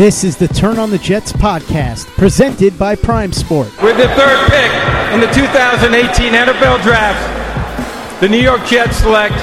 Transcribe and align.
This 0.00 0.24
is 0.24 0.38
the 0.38 0.48
Turn 0.48 0.78
on 0.78 0.88
the 0.88 0.96
Jets 0.96 1.30
podcast, 1.30 2.06
presented 2.16 2.78
by 2.78 2.94
Prime 2.94 3.34
Sport. 3.34 3.68
With 3.82 3.98
the 3.98 4.08
third 4.14 4.48
pick 4.48 4.72
in 5.12 5.20
the 5.20 5.26
2018 5.26 6.32
NFL 6.32 6.82
Draft, 6.82 8.18
the 8.22 8.26
New 8.26 8.38
York 8.38 8.64
Jets 8.64 8.96
select 8.96 9.38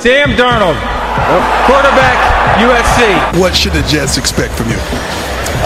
Sam 0.00 0.30
Darnold, 0.30 0.80
quarterback, 1.66 2.56
USC. 2.56 3.38
What 3.38 3.54
should 3.54 3.72
the 3.72 3.82
Jets 3.82 4.16
expect 4.16 4.54
from 4.54 4.70
you? 4.70 4.78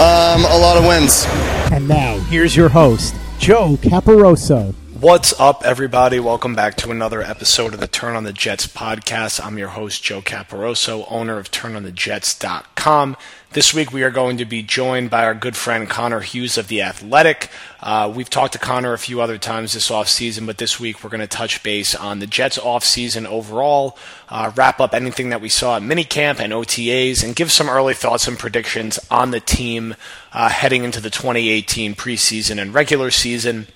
Um, 0.03 0.43
a 0.43 0.57
lot 0.59 0.75
of 0.75 0.83
wins. 0.83 1.25
And 1.71 1.87
now, 1.87 2.19
here's 2.27 2.53
your 2.53 2.67
host, 2.67 3.15
Joe 3.39 3.77
Caporoso. 3.77 4.75
What's 5.03 5.37
up, 5.37 5.65
everybody? 5.65 6.17
Welcome 6.21 6.55
back 6.55 6.77
to 6.77 6.89
another 6.89 7.21
episode 7.21 7.73
of 7.73 7.81
the 7.81 7.89
Turn 7.89 8.15
on 8.15 8.23
the 8.23 8.31
Jets 8.31 8.67
podcast. 8.67 9.45
I'm 9.45 9.57
your 9.57 9.67
host, 9.67 10.01
Joe 10.01 10.21
Caporoso, 10.21 11.05
owner 11.11 11.37
of 11.37 11.51
TurnOnTheJets.com. 11.51 13.17
This 13.51 13.73
week, 13.73 13.91
we 13.91 14.03
are 14.03 14.09
going 14.09 14.37
to 14.37 14.45
be 14.45 14.63
joined 14.63 15.09
by 15.09 15.25
our 15.25 15.33
good 15.33 15.57
friend 15.57 15.89
Connor 15.89 16.21
Hughes 16.21 16.57
of 16.57 16.69
The 16.69 16.81
Athletic. 16.81 17.49
Uh, 17.81 18.13
we've 18.15 18.29
talked 18.29 18.53
to 18.53 18.59
Connor 18.59 18.93
a 18.93 18.97
few 18.97 19.19
other 19.19 19.37
times 19.37 19.73
this 19.73 19.91
offseason, 19.91 20.45
but 20.45 20.57
this 20.57 20.79
week 20.79 21.03
we're 21.03 21.09
going 21.09 21.19
to 21.19 21.27
touch 21.27 21.63
base 21.63 21.93
on 21.93 22.19
the 22.19 22.25
Jets 22.25 22.57
offseason 22.57 23.25
overall, 23.25 23.97
uh, 24.29 24.53
wrap 24.55 24.79
up 24.79 24.93
anything 24.93 25.31
that 25.31 25.41
we 25.41 25.49
saw 25.49 25.75
at 25.75 25.81
minicamp 25.81 26.39
and 26.39 26.53
OTAs, 26.53 27.25
and 27.25 27.35
give 27.35 27.51
some 27.51 27.69
early 27.69 27.93
thoughts 27.93 28.25
and 28.25 28.39
predictions 28.39 28.99
on 29.11 29.31
the 29.31 29.41
team 29.41 29.95
uh, 30.31 30.47
heading 30.47 30.85
into 30.85 31.01
the 31.01 31.09
2018 31.09 31.93
preseason 31.93 32.57
and 32.57 32.73
regular 32.73 33.11
season. 33.11 33.67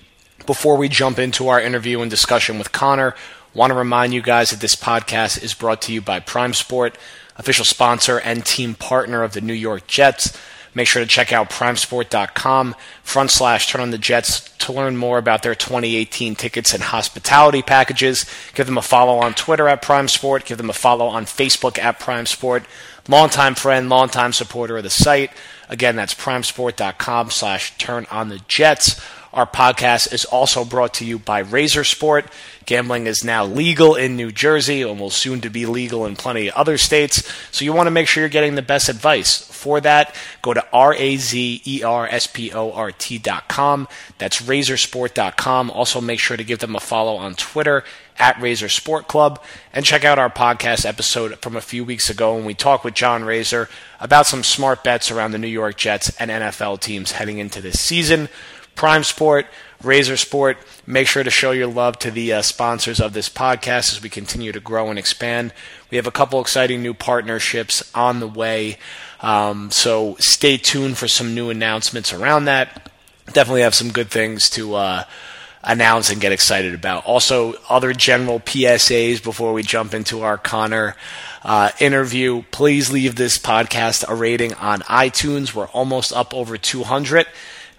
Before 0.48 0.78
we 0.78 0.88
jump 0.88 1.18
into 1.18 1.48
our 1.48 1.60
interview 1.60 2.00
and 2.00 2.10
discussion 2.10 2.56
with 2.56 2.72
Connor, 2.72 3.14
want 3.52 3.70
to 3.70 3.74
remind 3.76 4.14
you 4.14 4.22
guys 4.22 4.48
that 4.48 4.60
this 4.60 4.74
podcast 4.74 5.42
is 5.42 5.52
brought 5.52 5.82
to 5.82 5.92
you 5.92 6.00
by 6.00 6.20
Prime 6.20 6.54
Sport, 6.54 6.96
official 7.36 7.66
sponsor 7.66 8.18
and 8.18 8.46
team 8.46 8.74
partner 8.74 9.22
of 9.22 9.34
the 9.34 9.42
New 9.42 9.52
York 9.52 9.86
Jets. 9.86 10.34
Make 10.72 10.86
sure 10.86 11.02
to 11.02 11.06
check 11.06 11.34
out 11.34 11.50
primesport.com 11.50 12.76
front 13.02 13.30
slash 13.30 13.70
turn 13.70 13.82
on 13.82 13.90
the 13.90 13.98
Jets 13.98 14.48
to 14.60 14.72
learn 14.72 14.96
more 14.96 15.18
about 15.18 15.42
their 15.42 15.54
2018 15.54 16.34
tickets 16.34 16.72
and 16.72 16.82
hospitality 16.82 17.60
packages. 17.60 18.24
Give 18.54 18.64
them 18.64 18.78
a 18.78 18.82
follow 18.82 19.18
on 19.18 19.34
Twitter 19.34 19.68
at 19.68 19.82
Primesport. 19.82 20.46
Give 20.46 20.56
them 20.56 20.70
a 20.70 20.72
follow 20.72 21.08
on 21.08 21.26
Facebook 21.26 21.78
at 21.78 22.00
Primesport. 22.00 22.64
Longtime 23.06 23.54
friend, 23.54 23.90
longtime 23.90 24.32
supporter 24.32 24.78
of 24.78 24.82
the 24.82 24.90
site. 24.90 25.30
Again, 25.68 25.96
that's 25.96 26.14
primesport.com 26.14 27.30
slash 27.30 27.76
turn 27.76 28.06
on 28.10 28.30
the 28.30 28.38
Jets. 28.48 28.98
Our 29.32 29.46
podcast 29.46 30.12
is 30.12 30.24
also 30.24 30.64
brought 30.64 30.94
to 30.94 31.04
you 31.04 31.18
by 31.18 31.42
Razer 31.42 31.84
Sport. 31.84 32.30
Gambling 32.64 33.06
is 33.06 33.24
now 33.24 33.44
legal 33.44 33.94
in 33.94 34.16
New 34.16 34.30
Jersey 34.32 34.82
and 34.82 34.98
will 34.98 35.10
soon 35.10 35.40
to 35.42 35.50
be 35.50 35.66
legal 35.66 36.04
in 36.06 36.16
plenty 36.16 36.48
of 36.48 36.54
other 36.54 36.76
states. 36.78 37.30
So 37.50 37.64
you 37.64 37.72
want 37.72 37.86
to 37.86 37.90
make 37.90 38.08
sure 38.08 38.22
you're 38.22 38.28
getting 38.28 38.54
the 38.54 38.62
best 38.62 38.88
advice. 38.88 39.38
For 39.38 39.80
that, 39.80 40.14
go 40.42 40.54
to 40.54 40.64
R-A-Z-E-R-S-P-O-R-T 40.72 41.58
dot 43.18 43.48
com. 43.48 43.88
That's 44.18 44.42
razersport.com. 44.42 45.70
Also 45.70 46.00
make 46.00 46.20
sure 46.20 46.36
to 46.36 46.44
give 46.44 46.58
them 46.60 46.76
a 46.76 46.80
follow 46.80 47.16
on 47.16 47.34
Twitter 47.34 47.84
at 48.18 48.36
Razer 48.36 48.70
Sport 48.70 49.08
Club 49.08 49.42
and 49.72 49.84
check 49.84 50.04
out 50.04 50.18
our 50.18 50.30
podcast 50.30 50.84
episode 50.84 51.38
from 51.38 51.56
a 51.56 51.60
few 51.60 51.84
weeks 51.84 52.10
ago 52.10 52.34
when 52.34 52.44
we 52.44 52.54
talked 52.54 52.84
with 52.84 52.94
John 52.94 53.24
Razor 53.24 53.68
about 54.00 54.26
some 54.26 54.42
smart 54.42 54.82
bets 54.84 55.10
around 55.10 55.32
the 55.32 55.38
New 55.38 55.46
York 55.48 55.76
Jets 55.76 56.10
and 56.18 56.30
NFL 56.30 56.80
teams 56.80 57.12
heading 57.12 57.38
into 57.38 57.60
this 57.60 57.80
season. 57.80 58.28
Prime 58.78 59.02
Sport, 59.02 59.46
Razer 59.82 60.16
Sport. 60.16 60.56
Make 60.86 61.08
sure 61.08 61.24
to 61.24 61.30
show 61.30 61.50
your 61.50 61.66
love 61.66 61.98
to 61.98 62.12
the 62.12 62.32
uh, 62.32 62.42
sponsors 62.42 63.00
of 63.00 63.12
this 63.12 63.28
podcast 63.28 63.92
as 63.92 64.00
we 64.00 64.08
continue 64.08 64.52
to 64.52 64.60
grow 64.60 64.88
and 64.88 64.96
expand. 64.96 65.52
We 65.90 65.96
have 65.96 66.06
a 66.06 66.12
couple 66.12 66.40
exciting 66.40 66.80
new 66.80 66.94
partnerships 66.94 67.90
on 67.92 68.20
the 68.20 68.28
way, 68.28 68.78
um, 69.20 69.72
so 69.72 70.14
stay 70.20 70.58
tuned 70.58 70.96
for 70.96 71.08
some 71.08 71.34
new 71.34 71.50
announcements 71.50 72.12
around 72.12 72.44
that. 72.44 72.88
Definitely 73.26 73.62
have 73.62 73.74
some 73.74 73.90
good 73.90 74.12
things 74.12 74.48
to 74.50 74.76
uh, 74.76 75.04
announce 75.64 76.08
and 76.10 76.20
get 76.20 76.30
excited 76.30 76.72
about. 76.72 77.04
Also, 77.04 77.54
other 77.68 77.92
general 77.92 78.38
PSAs 78.38 79.20
before 79.20 79.52
we 79.52 79.64
jump 79.64 79.92
into 79.92 80.22
our 80.22 80.38
Connor 80.38 80.94
uh, 81.42 81.72
interview. 81.80 82.44
Please 82.52 82.92
leave 82.92 83.16
this 83.16 83.38
podcast 83.38 84.08
a 84.08 84.14
rating 84.14 84.54
on 84.54 84.82
iTunes. 84.82 85.52
We're 85.52 85.66
almost 85.66 86.12
up 86.12 86.32
over 86.32 86.56
200. 86.56 87.26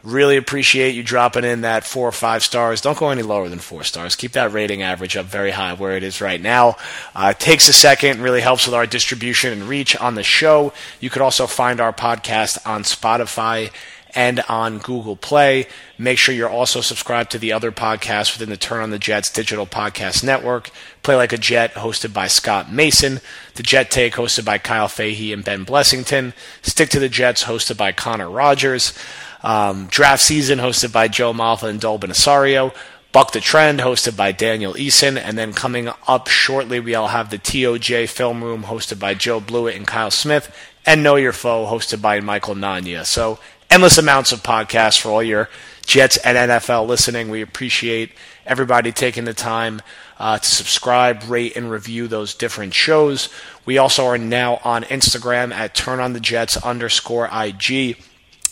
Really 0.01 0.37
appreciate 0.37 0.95
you 0.95 1.03
dropping 1.03 1.43
in 1.43 1.61
that 1.61 1.83
four 1.83 2.07
or 2.07 2.13
five 2.13 2.41
stars. 2.41 2.79
Don't 2.79 2.97
go 2.97 3.09
any 3.09 3.21
lower 3.21 3.49
than 3.49 3.59
four 3.59 3.83
stars. 3.83 4.15
Keep 4.15 4.31
that 4.31 4.53
rating 4.53 4.81
average 4.81 5.17
up 5.17 5.25
very 5.25 5.51
high 5.51 5.73
where 5.73 5.97
it 5.97 6.03
is 6.03 6.21
right 6.21 6.39
now. 6.39 6.77
Uh, 7.13 7.33
it 7.35 7.39
takes 7.39 7.67
a 7.67 7.73
second, 7.73 8.21
really 8.21 8.39
helps 8.39 8.65
with 8.65 8.75
our 8.75 8.87
distribution 8.87 9.51
and 9.51 9.63
reach 9.63 9.97
on 9.97 10.15
the 10.15 10.23
show. 10.23 10.71
You 11.01 11.09
could 11.09 11.21
also 11.21 11.47
find 11.47 11.81
our 11.81 11.91
podcast 11.91 12.65
on 12.65 12.83
Spotify 12.83 13.71
and 14.15 14.39
on 14.49 14.79
Google 14.79 15.15
Play. 15.15 15.67
Make 15.97 16.17
sure 16.17 16.33
you're 16.33 16.49
also 16.49 16.81
subscribed 16.81 17.31
to 17.31 17.39
the 17.39 17.51
other 17.53 17.71
podcasts 17.71 18.33
within 18.33 18.49
the 18.49 18.57
Turn 18.57 18.83
on 18.83 18.89
the 18.89 18.99
Jets 18.99 19.31
digital 19.31 19.65
podcast 19.65 20.23
network. 20.23 20.71
Play 21.03 21.15
Like 21.15 21.33
a 21.33 21.37
Jet, 21.37 21.73
hosted 21.75 22.13
by 22.13 22.27
Scott 22.27 22.71
Mason. 22.71 23.19
The 23.55 23.63
Jet 23.63 23.91
Take, 23.91 24.13
hosted 24.13 24.45
by 24.45 24.57
Kyle 24.57 24.87
Fahey 24.87 25.33
and 25.33 25.43
Ben 25.43 25.65
Blessington. 25.65 26.33
Stick 26.61 26.89
to 26.89 26.99
the 26.99 27.09
Jets, 27.09 27.43
hosted 27.43 27.77
by 27.77 27.91
Connor 27.91 28.29
Rogers. 28.29 28.97
Um, 29.41 29.87
Draft 29.87 30.23
Season, 30.23 30.59
hosted 30.59 30.91
by 30.91 31.07
Joe 31.07 31.33
Malfa 31.33 31.69
and 31.69 31.79
Dolben 31.79 32.09
Asario. 32.09 32.73
Buck 33.11 33.31
the 33.31 33.39
Trend, 33.39 33.79
hosted 33.79 34.15
by 34.15 34.31
Daniel 34.31 34.73
Eason. 34.73 35.17
And 35.17 35.37
then 35.37 35.53
coming 35.53 35.89
up 36.07 36.27
shortly, 36.27 36.79
we'll 36.79 37.07
have 37.07 37.31
the 37.31 37.39
TOJ 37.39 38.07
Film 38.07 38.43
Room, 38.43 38.63
hosted 38.63 38.99
by 38.99 39.15
Joe 39.15 39.39
Blewett 39.39 39.75
and 39.75 39.87
Kyle 39.87 40.11
Smith. 40.11 40.55
And 40.85 41.01
Know 41.01 41.15
Your 41.15 41.33
Foe, 41.33 41.65
hosted 41.65 42.01
by 42.01 42.19
Michael 42.19 42.55
Nania. 42.55 43.05
So, 43.05 43.39
endless 43.69 43.97
amounts 43.97 44.31
of 44.31 44.41
podcasts 44.43 44.99
for 44.99 45.09
all 45.09 45.23
your 45.23 45.49
Jets 45.85 46.17
and 46.17 46.37
NFL 46.37 46.87
listening. 46.87 47.29
We 47.29 47.41
appreciate 47.41 48.11
everybody 48.45 48.91
taking 48.91 49.25
the 49.25 49.33
time 49.33 49.81
uh, 50.19 50.37
to 50.37 50.45
subscribe, 50.45 51.23
rate, 51.29 51.55
and 51.55 51.71
review 51.71 52.07
those 52.07 52.33
different 52.33 52.73
shows. 52.73 53.29
We 53.65 53.77
also 53.77 54.05
are 54.05 54.17
now 54.17 54.59
on 54.63 54.83
Instagram 54.83 55.51
at 55.51 55.73
Turn 55.73 55.99
on 55.99 56.13
the 56.13 56.19
Jets 56.19 56.57
underscore 56.57 57.29
IG. 57.31 57.97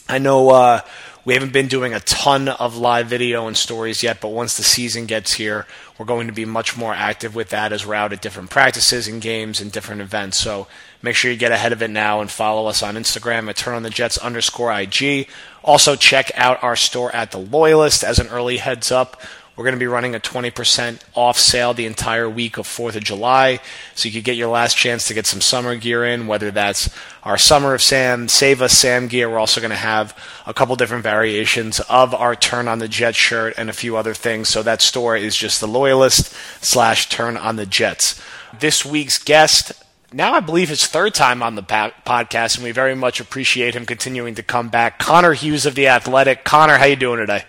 I 0.08 0.20
know 0.20 0.50
uh, 0.50 0.82
we 1.28 1.34
haven't 1.34 1.52
been 1.52 1.68
doing 1.68 1.94
a 1.94 2.00
ton 2.00 2.48
of 2.48 2.78
live 2.78 3.08
video 3.08 3.48
and 3.48 3.58
stories 3.58 4.02
yet, 4.02 4.22
but 4.22 4.30
once 4.30 4.56
the 4.56 4.64
season 4.64 5.06
gets 5.06 5.34
here, 5.34 5.68
we're 5.98 6.06
going 6.06 6.28
to 6.28 6.34
be 6.34 6.46
much 6.46 6.78
more 6.78 6.94
active 6.94 7.36
with 7.36 7.50
that 7.50 7.74
as 7.74 7.86
we're 7.86 7.96
out 7.96 8.14
at 8.14 8.22
different 8.22 8.50
practices 8.50 9.10
and 9.10 9.22
games 9.22 9.60
and 9.60 9.70
different 9.70 10.00
events. 10.00 10.38
So 10.38 10.68
make 11.02 11.18
sure 11.18 11.30
you 11.30 11.36
get 11.36 11.52
ahead 11.52 11.74
of 11.74 11.82
it 11.82 11.90
now 11.90 12.22
and 12.22 12.32
follow 12.32 12.68
us 12.68 12.82
on 12.82 12.96
Instagram 12.96 13.50
at 13.50 13.58
Turn 13.58 13.76
on 13.76 13.84
the 13.84 13.90
Jets 13.90 14.18
underscore 14.18 14.72
IG. 14.72 15.28
Also 15.66 15.98
check 15.98 16.32
out 16.36 16.64
our 16.64 16.78
store 16.78 17.14
at 17.14 17.32
the 17.32 17.40
Loyalist 17.40 18.06
as 18.06 18.20
an 18.20 18.28
early 18.28 18.56
heads 18.56 18.90
up. 18.90 19.22
We're 19.58 19.64
going 19.64 19.74
to 19.74 19.80
be 19.80 19.88
running 19.88 20.14
a 20.14 20.20
20% 20.20 21.02
off 21.16 21.40
sale 21.40 21.74
the 21.74 21.88
entire 21.88 22.30
week 22.30 22.60
of 22.60 22.68
4th 22.68 22.96
of 22.96 23.04
July. 23.04 23.60
So 23.96 24.08
you 24.08 24.14
could 24.14 24.24
get 24.24 24.36
your 24.36 24.50
last 24.50 24.78
chance 24.78 25.08
to 25.08 25.16
get 25.16 25.26
some 25.26 25.42
summer 25.42 25.76
gear 25.76 26.06
in, 26.06 26.28
whether 26.28 26.52
that's 26.52 26.92
our 27.24 27.40
Summer 27.40 27.74
of 27.74 27.82
Sam, 27.82 28.28
Save 28.28 28.62
Us 28.62 28.74
Sam 28.74 29.08
gear. 29.08 29.28
We're 29.28 29.40
also 29.40 29.60
going 29.60 29.72
to 29.72 29.76
have 29.76 30.16
a 30.46 30.54
couple 30.54 30.76
different 30.76 31.02
variations 31.02 31.80
of 31.90 32.14
our 32.14 32.36
Turn 32.36 32.68
on 32.68 32.78
the 32.78 32.88
Jet 32.88 33.16
shirt 33.16 33.56
and 33.58 33.68
a 33.68 33.74
few 33.74 33.98
other 33.98 34.14
things. 34.14 34.48
So 34.48 34.62
that 34.62 34.84
store 34.84 35.18
is 35.18 35.36
just 35.36 35.60
the 35.60 35.68
Loyalist 35.68 36.36
slash 36.64 37.10
Turn 37.10 37.36
on 37.36 37.56
the 37.56 37.66
Jets. 37.66 38.22
This 38.60 38.86
week's 38.86 39.18
guest, 39.18 39.72
now 40.14 40.36
I 40.36 40.40
believe 40.40 40.70
his 40.70 40.86
third 40.86 41.16
time 41.16 41.42
on 41.42 41.56
the 41.56 41.64
podcast, 41.64 42.58
and 42.58 42.64
we 42.64 42.72
very 42.72 42.96
much 42.96 43.20
appreciate 43.20 43.76
him 43.76 43.88
continuing 43.88 44.36
to 44.36 44.44
come 44.44 44.70
back. 44.70 45.00
Connor 45.00 45.34
Hughes 45.34 45.66
of 45.66 45.74
The 45.74 45.88
Athletic. 45.88 46.44
Connor, 46.44 46.78
how 46.78 46.86
you 46.86 46.96
doing 46.96 47.18
today? 47.18 47.46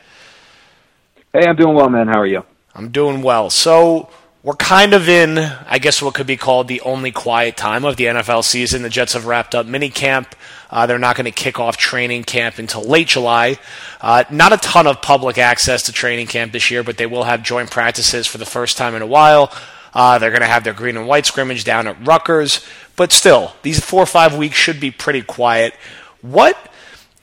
Hey, 1.30 1.46
I'm 1.46 1.56
doing 1.56 1.74
well, 1.74 1.90
man. 1.90 2.08
How 2.08 2.20
are 2.20 2.26
you? 2.26 2.42
I'm 2.74 2.88
doing 2.88 3.20
well. 3.20 3.50
So 3.50 4.08
we're 4.42 4.54
kind 4.54 4.94
of 4.94 5.10
in, 5.10 5.36
I 5.36 5.78
guess, 5.78 6.00
what 6.00 6.14
could 6.14 6.26
be 6.26 6.38
called 6.38 6.68
the 6.68 6.80
only 6.80 7.12
quiet 7.12 7.54
time 7.54 7.84
of 7.84 7.96
the 7.96 8.04
NFL 8.04 8.44
season. 8.44 8.80
The 8.80 8.88
Jets 8.88 9.12
have 9.12 9.26
wrapped 9.26 9.54
up 9.54 9.66
minicamp. 9.66 10.26
Uh, 10.70 10.86
they're 10.86 10.98
not 10.98 11.16
going 11.16 11.26
to 11.26 11.30
kick 11.30 11.60
off 11.60 11.76
training 11.76 12.24
camp 12.24 12.58
until 12.58 12.82
late 12.82 13.08
July. 13.08 13.58
Uh, 14.00 14.25
not 14.30 14.54
a 14.54 14.56
ton 14.56 14.86
of 14.86 15.02
public 15.02 15.36
access 15.36 15.82
to 15.82 15.92
training 15.92 16.28
camp 16.28 16.52
this 16.52 16.70
year, 16.70 16.82
but 16.82 16.96
they 16.96 17.06
will 17.06 17.25
have 17.25 17.42
joint 17.42 17.70
practices 17.70 18.26
for 18.26 18.38
the 18.38 18.46
first 18.46 18.78
time 18.78 18.94
in 18.94 19.02
a 19.02 19.06
while. 19.06 19.52
Uh, 19.92 20.19
they're 20.19 20.31
going 20.31 20.40
to 20.40 20.46
have 20.46 20.64
their 20.64 20.72
green 20.72 20.96
and 20.96 21.06
white 21.06 21.26
scrimmage 21.26 21.62
down 21.62 21.86
at 21.86 22.06
Rutgers. 22.06 22.66
But 22.96 23.12
still, 23.12 23.52
these 23.60 23.84
four 23.84 24.02
or 24.02 24.06
five 24.06 24.34
weeks 24.34 24.56
should 24.56 24.81
be 24.81 24.90
pretty 24.90 25.20
quiet. 25.20 25.74
What 26.22 26.68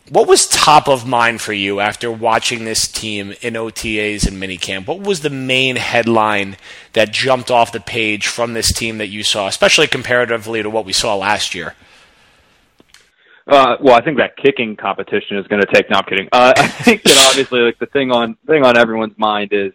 what 0.10 0.28
was 0.28 0.48
top 0.48 0.88
of 0.88 1.08
mind 1.08 1.42
for 1.42 1.54
you 1.54 1.80
after 1.80 2.12
watching 2.12 2.66
this 2.66 2.88
team 2.88 3.34
in 3.42 3.56
OTAs 3.56 4.28
and 4.28 4.42
minicamp? 4.42 4.88
What 4.88 5.02
was 5.02 5.22
the 5.22 5.30
main 5.30 5.78
headline 5.78 6.58
that 6.94 7.12
jumped 7.12 7.50
off 7.50 7.72
the 7.72 7.80
page 7.80 8.28
from 8.28 8.54
this 8.54 8.72
team 8.72 9.00
that 9.00 9.08
you 9.08 9.24
saw, 9.24 9.48
especially 9.48 9.88
comparatively 9.88 10.62
to 10.62 10.70
what 10.70 10.86
we 10.86 10.94
saw 10.94 11.16
last 11.16 11.56
year? 11.56 11.74
Uh, 13.48 13.78
well, 13.80 13.96
I 13.96 14.02
think 14.02 14.18
that 14.18 14.38
kicking 14.38 14.76
competition 14.76 15.38
is 15.38 15.48
going 15.48 15.62
to 15.62 15.68
take. 15.74 15.90
No, 15.90 15.98
I'm 15.98 16.06
kidding. 16.06 16.28
Uh, 16.32 16.54
I 16.58 16.68
think 16.68 17.04
that 17.04 17.28
obviously, 17.30 17.60
like 17.60 17.80
the 17.80 17.86
thing 17.88 18.12
on 18.12 18.38
thing 18.48 18.64
on 18.64 18.78
everyone's 18.78 19.18
mind 19.18 19.54
is 19.54 19.72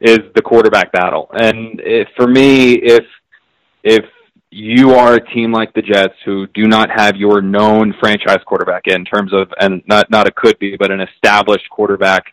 is 0.00 0.18
the 0.34 0.42
quarterback 0.42 0.90
battle, 0.90 1.28
and 1.32 1.80
if, 1.84 2.08
for 2.16 2.26
me, 2.26 2.72
if 2.74 3.04
if 3.84 4.04
you 4.52 4.90
are 4.90 5.14
a 5.14 5.34
team 5.34 5.50
like 5.50 5.72
the 5.72 5.80
Jets 5.80 6.14
who 6.26 6.46
do 6.48 6.66
not 6.68 6.90
have 6.94 7.16
your 7.16 7.40
known 7.40 7.94
franchise 7.98 8.40
quarterback 8.44 8.82
in 8.86 9.02
terms 9.06 9.32
of, 9.32 9.48
and 9.58 9.82
not 9.86 10.10
not 10.10 10.28
a 10.28 10.30
could 10.30 10.58
be, 10.58 10.76
but 10.76 10.90
an 10.90 11.00
established 11.00 11.68
quarterback, 11.70 12.24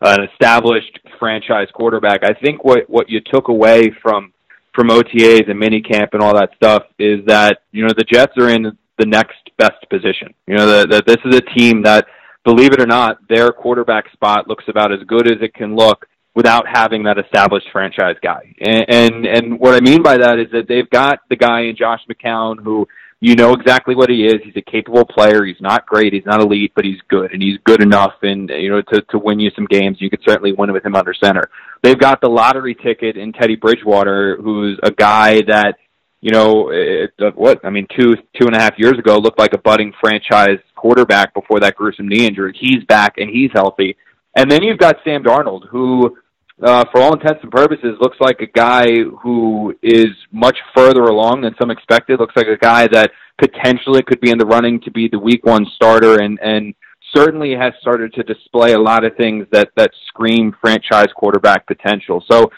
an 0.00 0.26
established 0.32 0.98
franchise 1.20 1.68
quarterback. 1.72 2.24
I 2.24 2.34
think 2.34 2.64
what 2.64 2.90
what 2.90 3.08
you 3.08 3.20
took 3.20 3.46
away 3.46 3.92
from 4.02 4.32
from 4.74 4.88
OTAs 4.88 5.48
and 5.48 5.62
minicamp 5.62 6.08
and 6.14 6.22
all 6.22 6.34
that 6.34 6.50
stuff 6.56 6.82
is 6.98 7.24
that 7.26 7.62
you 7.70 7.86
know 7.86 7.92
the 7.96 8.04
Jets 8.04 8.36
are 8.38 8.48
in 8.48 8.76
the 8.98 9.06
next 9.06 9.38
best 9.56 9.88
position. 9.88 10.34
You 10.48 10.56
know 10.56 10.66
that 10.66 10.90
that 10.90 11.06
this 11.06 11.18
is 11.24 11.36
a 11.36 11.58
team 11.58 11.82
that, 11.82 12.06
believe 12.44 12.72
it 12.72 12.80
or 12.80 12.86
not, 12.86 13.18
their 13.28 13.52
quarterback 13.52 14.10
spot 14.12 14.48
looks 14.48 14.64
about 14.66 14.92
as 14.92 14.98
good 15.06 15.30
as 15.30 15.40
it 15.42 15.54
can 15.54 15.76
look 15.76 16.06
without 16.38 16.66
having 16.72 17.02
that 17.02 17.18
established 17.18 17.66
franchise 17.72 18.14
guy. 18.22 18.54
And, 18.60 18.84
and 18.88 19.26
and 19.26 19.58
what 19.58 19.74
I 19.74 19.80
mean 19.80 20.04
by 20.04 20.18
that 20.18 20.38
is 20.38 20.46
that 20.52 20.68
they've 20.68 20.88
got 20.88 21.18
the 21.28 21.34
guy 21.34 21.62
in 21.62 21.74
Josh 21.74 22.00
McCown 22.08 22.62
who 22.62 22.86
you 23.18 23.34
know 23.34 23.54
exactly 23.54 23.96
what 23.96 24.08
he 24.08 24.24
is. 24.24 24.40
He's 24.44 24.56
a 24.56 24.62
capable 24.62 25.04
player. 25.04 25.44
He's 25.44 25.60
not 25.60 25.84
great. 25.84 26.12
He's 26.12 26.24
not 26.24 26.40
elite, 26.40 26.70
but 26.76 26.84
he's 26.84 27.00
good, 27.08 27.32
and 27.32 27.42
he's 27.42 27.58
good 27.64 27.82
enough, 27.82 28.14
and 28.22 28.48
you 28.50 28.70
know 28.70 28.80
to 28.82 29.02
to 29.10 29.18
win 29.18 29.40
you 29.40 29.50
some 29.56 29.66
games. 29.68 29.96
You 29.98 30.10
could 30.10 30.22
certainly 30.24 30.52
win 30.52 30.72
with 30.72 30.86
him 30.86 30.94
under 30.94 31.12
center. 31.12 31.50
They've 31.82 31.98
got 31.98 32.20
the 32.20 32.28
lottery 32.28 32.76
ticket 32.76 33.16
in 33.16 33.32
Teddy 33.32 33.56
Bridgewater, 33.56 34.36
who's 34.40 34.78
a 34.84 34.92
guy 34.92 35.40
that 35.48 35.74
you 36.20 36.30
know 36.30 36.70
it, 36.70 37.10
what 37.34 37.64
I 37.64 37.70
mean 37.70 37.88
two 37.98 38.14
two 38.14 38.46
and 38.46 38.54
a 38.54 38.60
half 38.60 38.78
years 38.78 38.96
ago 38.96 39.18
looked 39.18 39.40
like 39.40 39.54
a 39.54 39.58
budding 39.58 39.92
franchise 40.00 40.60
quarterback 40.76 41.34
before 41.34 41.58
that 41.58 41.74
gruesome 41.74 42.06
knee 42.06 42.26
injury. 42.26 42.56
He's 42.56 42.84
back 42.84 43.14
and 43.16 43.28
he's 43.28 43.50
healthy. 43.52 43.96
And 44.36 44.48
then 44.48 44.62
you've 44.62 44.78
got 44.78 44.98
Sam 45.02 45.24
Darnold, 45.24 45.66
who 45.68 46.16
uh, 46.62 46.84
for 46.90 47.00
all 47.00 47.14
intents 47.14 47.40
and 47.42 47.52
purposes, 47.52 47.96
looks 48.00 48.16
like 48.20 48.40
a 48.40 48.46
guy 48.46 48.86
who 49.22 49.74
is 49.82 50.08
much 50.32 50.58
further 50.74 51.02
along 51.02 51.42
than 51.42 51.54
some 51.58 51.70
expected. 51.70 52.18
Looks 52.18 52.36
like 52.36 52.48
a 52.48 52.56
guy 52.56 52.88
that 52.88 53.10
potentially 53.40 54.02
could 54.02 54.20
be 54.20 54.30
in 54.30 54.38
the 54.38 54.46
running 54.46 54.80
to 54.80 54.90
be 54.90 55.08
the 55.08 55.18
week 55.18 55.44
one 55.44 55.66
starter, 55.76 56.20
and 56.20 56.38
and 56.40 56.74
certainly 57.14 57.54
has 57.54 57.72
started 57.80 58.12
to 58.14 58.22
display 58.22 58.72
a 58.72 58.78
lot 58.78 59.04
of 59.04 59.16
things 59.16 59.46
that 59.52 59.70
that 59.76 59.90
scream 60.08 60.54
franchise 60.60 61.08
quarterback 61.14 61.66
potential. 61.66 62.24
So. 62.30 62.50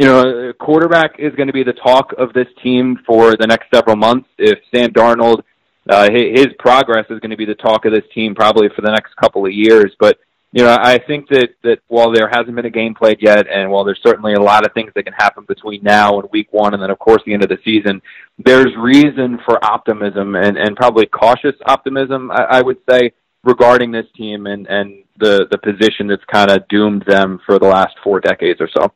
You 0.00 0.06
know, 0.06 0.52
quarterback 0.60 1.16
is 1.18 1.34
going 1.34 1.48
to 1.48 1.52
be 1.52 1.64
the 1.64 1.72
talk 1.72 2.12
of 2.18 2.32
this 2.32 2.46
team 2.62 3.00
for 3.04 3.36
the 3.36 3.48
next 3.48 3.64
several 3.74 3.96
months. 3.96 4.28
If 4.38 4.60
Sam 4.72 4.90
Darnold, 4.90 5.42
uh, 5.90 6.08
his 6.08 6.46
progress 6.60 7.04
is 7.10 7.18
going 7.18 7.32
to 7.32 7.36
be 7.36 7.44
the 7.44 7.56
talk 7.56 7.84
of 7.84 7.92
this 7.92 8.04
team 8.14 8.32
probably 8.32 8.68
for 8.76 8.82
the 8.82 8.92
next 8.92 9.16
couple 9.16 9.44
of 9.44 9.50
years. 9.52 9.92
But 9.98 10.18
you 10.52 10.62
know, 10.62 10.76
I 10.80 10.98
think 10.98 11.28
that 11.28 11.50
that 11.62 11.80
while 11.88 12.10
there 12.10 12.28
hasn't 12.28 12.54
been 12.54 12.64
a 12.64 12.70
game 12.70 12.94
played 12.94 13.18
yet, 13.20 13.46
and 13.48 13.70
while 13.70 13.84
there's 13.84 14.00
certainly 14.02 14.32
a 14.32 14.40
lot 14.40 14.64
of 14.64 14.72
things 14.72 14.92
that 14.94 15.02
can 15.02 15.12
happen 15.12 15.44
between 15.44 15.82
now 15.82 16.18
and 16.20 16.28
week 16.32 16.52
one, 16.52 16.72
and 16.72 16.82
then 16.82 16.90
of 16.90 16.98
course 16.98 17.22
the 17.26 17.34
end 17.34 17.42
of 17.42 17.50
the 17.50 17.58
season, 17.64 18.00
there's 18.38 18.74
reason 18.78 19.38
for 19.44 19.62
optimism 19.62 20.36
and 20.36 20.56
and 20.56 20.74
probably 20.74 21.06
cautious 21.06 21.54
optimism, 21.66 22.30
I, 22.30 22.44
I 22.44 22.62
would 22.62 22.78
say, 22.88 23.12
regarding 23.44 23.90
this 23.92 24.06
team 24.16 24.46
and 24.46 24.66
and 24.68 25.04
the 25.18 25.46
the 25.50 25.58
position 25.58 26.06
that's 26.06 26.24
kind 26.24 26.50
of 26.50 26.66
doomed 26.68 27.04
them 27.06 27.40
for 27.44 27.58
the 27.58 27.66
last 27.66 27.96
four 28.02 28.18
decades 28.18 28.60
or 28.60 28.70
so. 28.74 28.92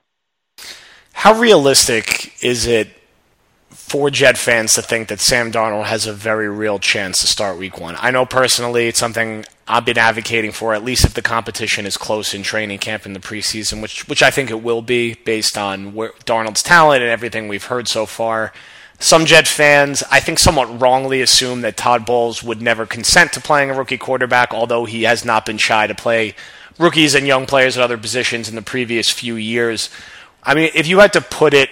How 1.12 1.38
realistic 1.38 2.42
is 2.42 2.66
it 2.66 2.88
for 3.70 4.10
Jet 4.10 4.38
fans 4.38 4.74
to 4.74 4.82
think 4.82 5.08
that 5.08 5.20
Sam 5.20 5.52
Darnold 5.52 5.84
has 5.84 6.06
a 6.06 6.12
very 6.12 6.48
real 6.48 6.78
chance 6.78 7.20
to 7.20 7.26
start 7.26 7.58
week 7.58 7.78
one. 7.78 7.96
I 7.98 8.10
know 8.10 8.24
personally 8.24 8.86
it's 8.86 8.98
something 8.98 9.44
I've 9.68 9.84
been 9.84 9.98
advocating 9.98 10.52
for, 10.52 10.74
at 10.74 10.84
least 10.84 11.04
if 11.04 11.14
the 11.14 11.22
competition 11.22 11.86
is 11.86 11.96
close 11.96 12.34
in 12.34 12.42
training 12.42 12.78
camp 12.78 13.06
in 13.06 13.12
the 13.12 13.20
preseason, 13.20 13.80
which 13.80 14.08
which 14.08 14.22
I 14.22 14.30
think 14.30 14.50
it 14.50 14.62
will 14.62 14.82
be 14.82 15.14
based 15.14 15.56
on 15.56 15.94
where 15.94 16.12
Darnold's 16.24 16.62
talent 16.62 17.02
and 17.02 17.10
everything 17.10 17.48
we've 17.48 17.64
heard 17.64 17.88
so 17.88 18.06
far. 18.06 18.52
Some 18.98 19.24
Jet 19.24 19.48
fans, 19.48 20.04
I 20.10 20.20
think, 20.20 20.38
somewhat 20.38 20.80
wrongly 20.80 21.22
assume 21.22 21.62
that 21.62 21.76
Todd 21.76 22.06
Bowles 22.06 22.42
would 22.42 22.62
never 22.62 22.86
consent 22.86 23.32
to 23.32 23.40
playing 23.40 23.70
a 23.70 23.74
rookie 23.74 23.98
quarterback, 23.98 24.54
although 24.54 24.84
he 24.84 25.02
has 25.04 25.24
not 25.24 25.44
been 25.44 25.58
shy 25.58 25.86
to 25.86 25.94
play 25.94 26.36
rookies 26.78 27.14
and 27.14 27.26
young 27.26 27.46
players 27.46 27.76
at 27.76 27.82
other 27.82 27.98
positions 27.98 28.48
in 28.48 28.54
the 28.54 28.62
previous 28.62 29.10
few 29.10 29.34
years. 29.36 29.90
I 30.42 30.54
mean, 30.54 30.70
if 30.74 30.86
you 30.86 31.00
had 31.00 31.12
to 31.14 31.20
put 31.20 31.52
it 31.54 31.70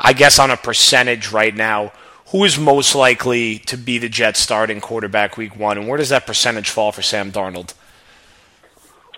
I 0.00 0.12
guess 0.12 0.38
on 0.38 0.50
a 0.50 0.56
percentage 0.56 1.32
right 1.32 1.54
now, 1.54 1.92
who 2.30 2.44
is 2.44 2.58
most 2.58 2.94
likely 2.94 3.58
to 3.60 3.76
be 3.76 3.98
the 3.98 4.08
Jets 4.08 4.38
starting 4.38 4.80
quarterback 4.80 5.36
week 5.36 5.56
one, 5.56 5.78
and 5.78 5.88
where 5.88 5.98
does 5.98 6.10
that 6.10 6.26
percentage 6.26 6.68
fall 6.68 6.92
for 6.92 7.02
Sam 7.02 7.32
Darnold? 7.32 7.74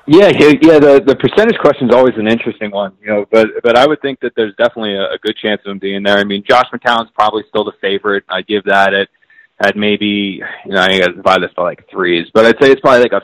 Yeah, 0.07 0.29
yeah. 0.29 0.79
The 0.79 1.03
the 1.05 1.17
percentage 1.17 1.59
question 1.59 1.89
is 1.89 1.95
always 1.95 2.15
an 2.17 2.27
interesting 2.27 2.71
one, 2.71 2.97
you 3.01 3.09
know. 3.09 3.27
But 3.31 3.49
but 3.63 3.77
I 3.77 3.87
would 3.87 4.01
think 4.01 4.21
that 4.21 4.33
there's 4.35 4.55
definitely 4.57 4.95
a, 4.95 5.13
a 5.13 5.19
good 5.19 5.37
chance 5.37 5.61
of 5.65 5.73
him 5.73 5.79
being 5.79 6.03
there. 6.03 6.19
I 6.19 6.25
mean, 6.25 6.43
Josh 6.49 6.67
McCown's 6.73 7.11
probably 7.15 7.45
still 7.49 7.65
the 7.65 7.75
favorite. 7.81 8.25
I 8.29 8.43
give 8.43 8.65
that 8.65 8.95
at 8.95 9.09
at 9.61 9.77
maybe 9.77 10.43
you 10.65 10.73
know 10.73 10.81
I 10.81 10.99
got 10.99 11.09
to 11.09 11.13
divide 11.15 11.43
this 11.43 11.53
by 11.57 11.63
like 11.63 11.89
threes, 11.91 12.27
but 12.33 12.47
I'd 12.47 12.61
say 12.63 12.73
it's 12.73 12.81
probably 12.81 13.03
like 13.03 13.13
a 13.13 13.23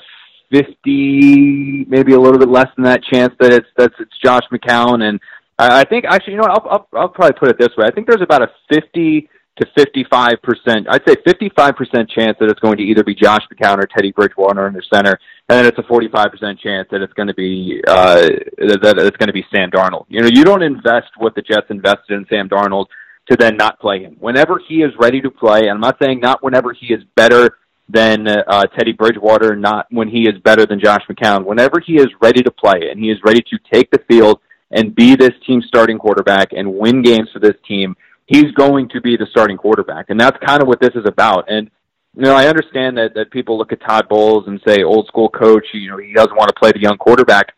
fifty, 0.51 1.85
maybe 1.87 2.13
a 2.13 2.21
little 2.21 2.39
bit 2.39 2.49
less 2.49 2.69
than 2.77 2.85
that 2.85 3.03
chance 3.03 3.35
that 3.41 3.53
it's 3.53 3.69
that's 3.77 3.95
it's 3.99 4.19
Josh 4.23 4.45
McCown 4.53 5.03
and 5.03 5.21
I 5.59 5.85
think 5.85 6.05
actually, 6.05 6.35
you 6.35 6.41
know, 6.41 6.49
I'll, 6.49 6.69
I'll 6.69 6.89
I'll 6.93 7.09
probably 7.09 7.33
put 7.39 7.49
it 7.49 7.59
this 7.59 7.75
way. 7.79 7.87
I 7.87 7.91
think 7.91 8.07
there's 8.07 8.21
about 8.21 8.43
a 8.43 8.51
fifty 8.69 9.29
to 9.59 9.67
fifty-five 9.77 10.43
percent. 10.43 10.87
I'd 10.91 11.03
say 11.07 11.17
fifty-five 11.25 11.77
percent 11.77 12.11
chance 12.11 12.37
that 12.41 12.51
it's 12.51 12.61
going 12.61 12.77
to 12.77 12.83
either 12.83 13.05
be 13.05 13.15
Josh 13.15 13.43
McCown 13.53 13.79
or 13.79 13.87
Teddy 13.87 14.13
Bridgewater 14.13 14.67
in 14.67 14.73
their 14.73 14.85
center, 14.93 15.19
and 15.49 15.59
then 15.59 15.67
it's 15.67 15.79
a 15.79 15.83
forty-five 15.85 16.31
percent 16.31 16.61
chance 16.61 16.89
that 16.91 17.01
it's 17.01 17.13
going 17.15 17.29
to 17.29 17.35
be 17.35 17.83
uh, 17.87 18.17
that 18.59 18.95
it's 18.99 19.17
going 19.17 19.29
to 19.29 19.33
be 19.33 19.45
Sam 19.55 19.71
Darnold. 19.71 20.07
You 20.09 20.23
know, 20.23 20.29
you 20.33 20.45
don't 20.45 20.63
invest 20.63 21.09
what 21.17 21.35
the 21.35 21.43
Jets 21.43 21.67
invested 21.71 22.11
in 22.11 22.27
Sam 22.29 22.49
Darnold 22.49 22.87
to 23.31 23.37
then 23.37 23.57
not 23.57 23.81
play 23.81 24.03
him. 24.03 24.17
Whenever 24.21 24.61
he 24.69 24.83
is 24.83 24.93
ready 25.01 25.21
to 25.21 25.31
play, 25.31 25.61
and 25.63 25.71
I'm 25.71 25.81
not 25.81 25.97
saying 26.01 26.21
not 26.21 26.43
whenever 26.43 26.73
he 26.73 26.93
is 26.93 27.03
better 27.17 27.59
than 27.89 28.27
uh, 28.29 28.65
Teddy 28.77 28.93
Bridgewater, 28.93 29.55
not 29.57 29.87
when 29.91 30.09
he 30.09 30.23
is 30.23 30.39
better 30.43 30.67
than 30.67 30.81
Josh 30.81 31.03
McCown. 31.09 31.45
Whenever 31.45 31.81
he 31.85 31.95
is 31.95 32.09
ready 32.21 32.43
to 32.43 32.51
play 32.51 32.91
and 32.91 33.01
he 33.01 33.11
is 33.11 33.19
ready 33.25 33.41
to 33.41 33.59
take 33.73 33.91
the 33.91 34.03
field 34.09 34.41
and 34.73 34.95
be 34.95 35.15
this 35.15 35.31
team's 35.47 35.65
starting 35.69 35.97
quarterback 35.97 36.49
and 36.53 36.75
win 36.75 37.03
games 37.03 37.29
for 37.33 37.39
this 37.39 37.55
team, 37.67 37.95
he's 38.27 38.51
going 38.53 38.89
to 38.91 39.01
be 39.01 39.17
the 39.17 39.27
starting 39.31 39.57
quarterback. 39.57 40.11
And 40.11 40.21
that's 40.21 40.37
kind 40.45 40.61
of 40.61 40.69
what 40.69 40.81
this 40.81 40.95
is 40.95 41.05
about. 41.07 41.47
And 41.49 41.71
you 42.15 42.23
know, 42.23 42.35
I 42.35 42.47
understand 42.47 42.97
that 42.97 43.15
that 43.15 43.31
people 43.31 43.59
look 43.59 43.73
at 43.73 43.81
Todd 43.81 44.09
Bowles 44.09 44.45
and 44.47 44.61
say 44.67 44.83
old 44.83 45.07
school 45.07 45.29
coach, 45.29 45.67
you 45.75 45.91
know, 45.91 45.99
he 45.99 46.13
doesn't 46.13 46.37
want 46.37 46.49
to 46.49 46.55
play 46.59 46.73
the 46.73 46.81
young 46.81 46.97
quarterback. 46.97 47.53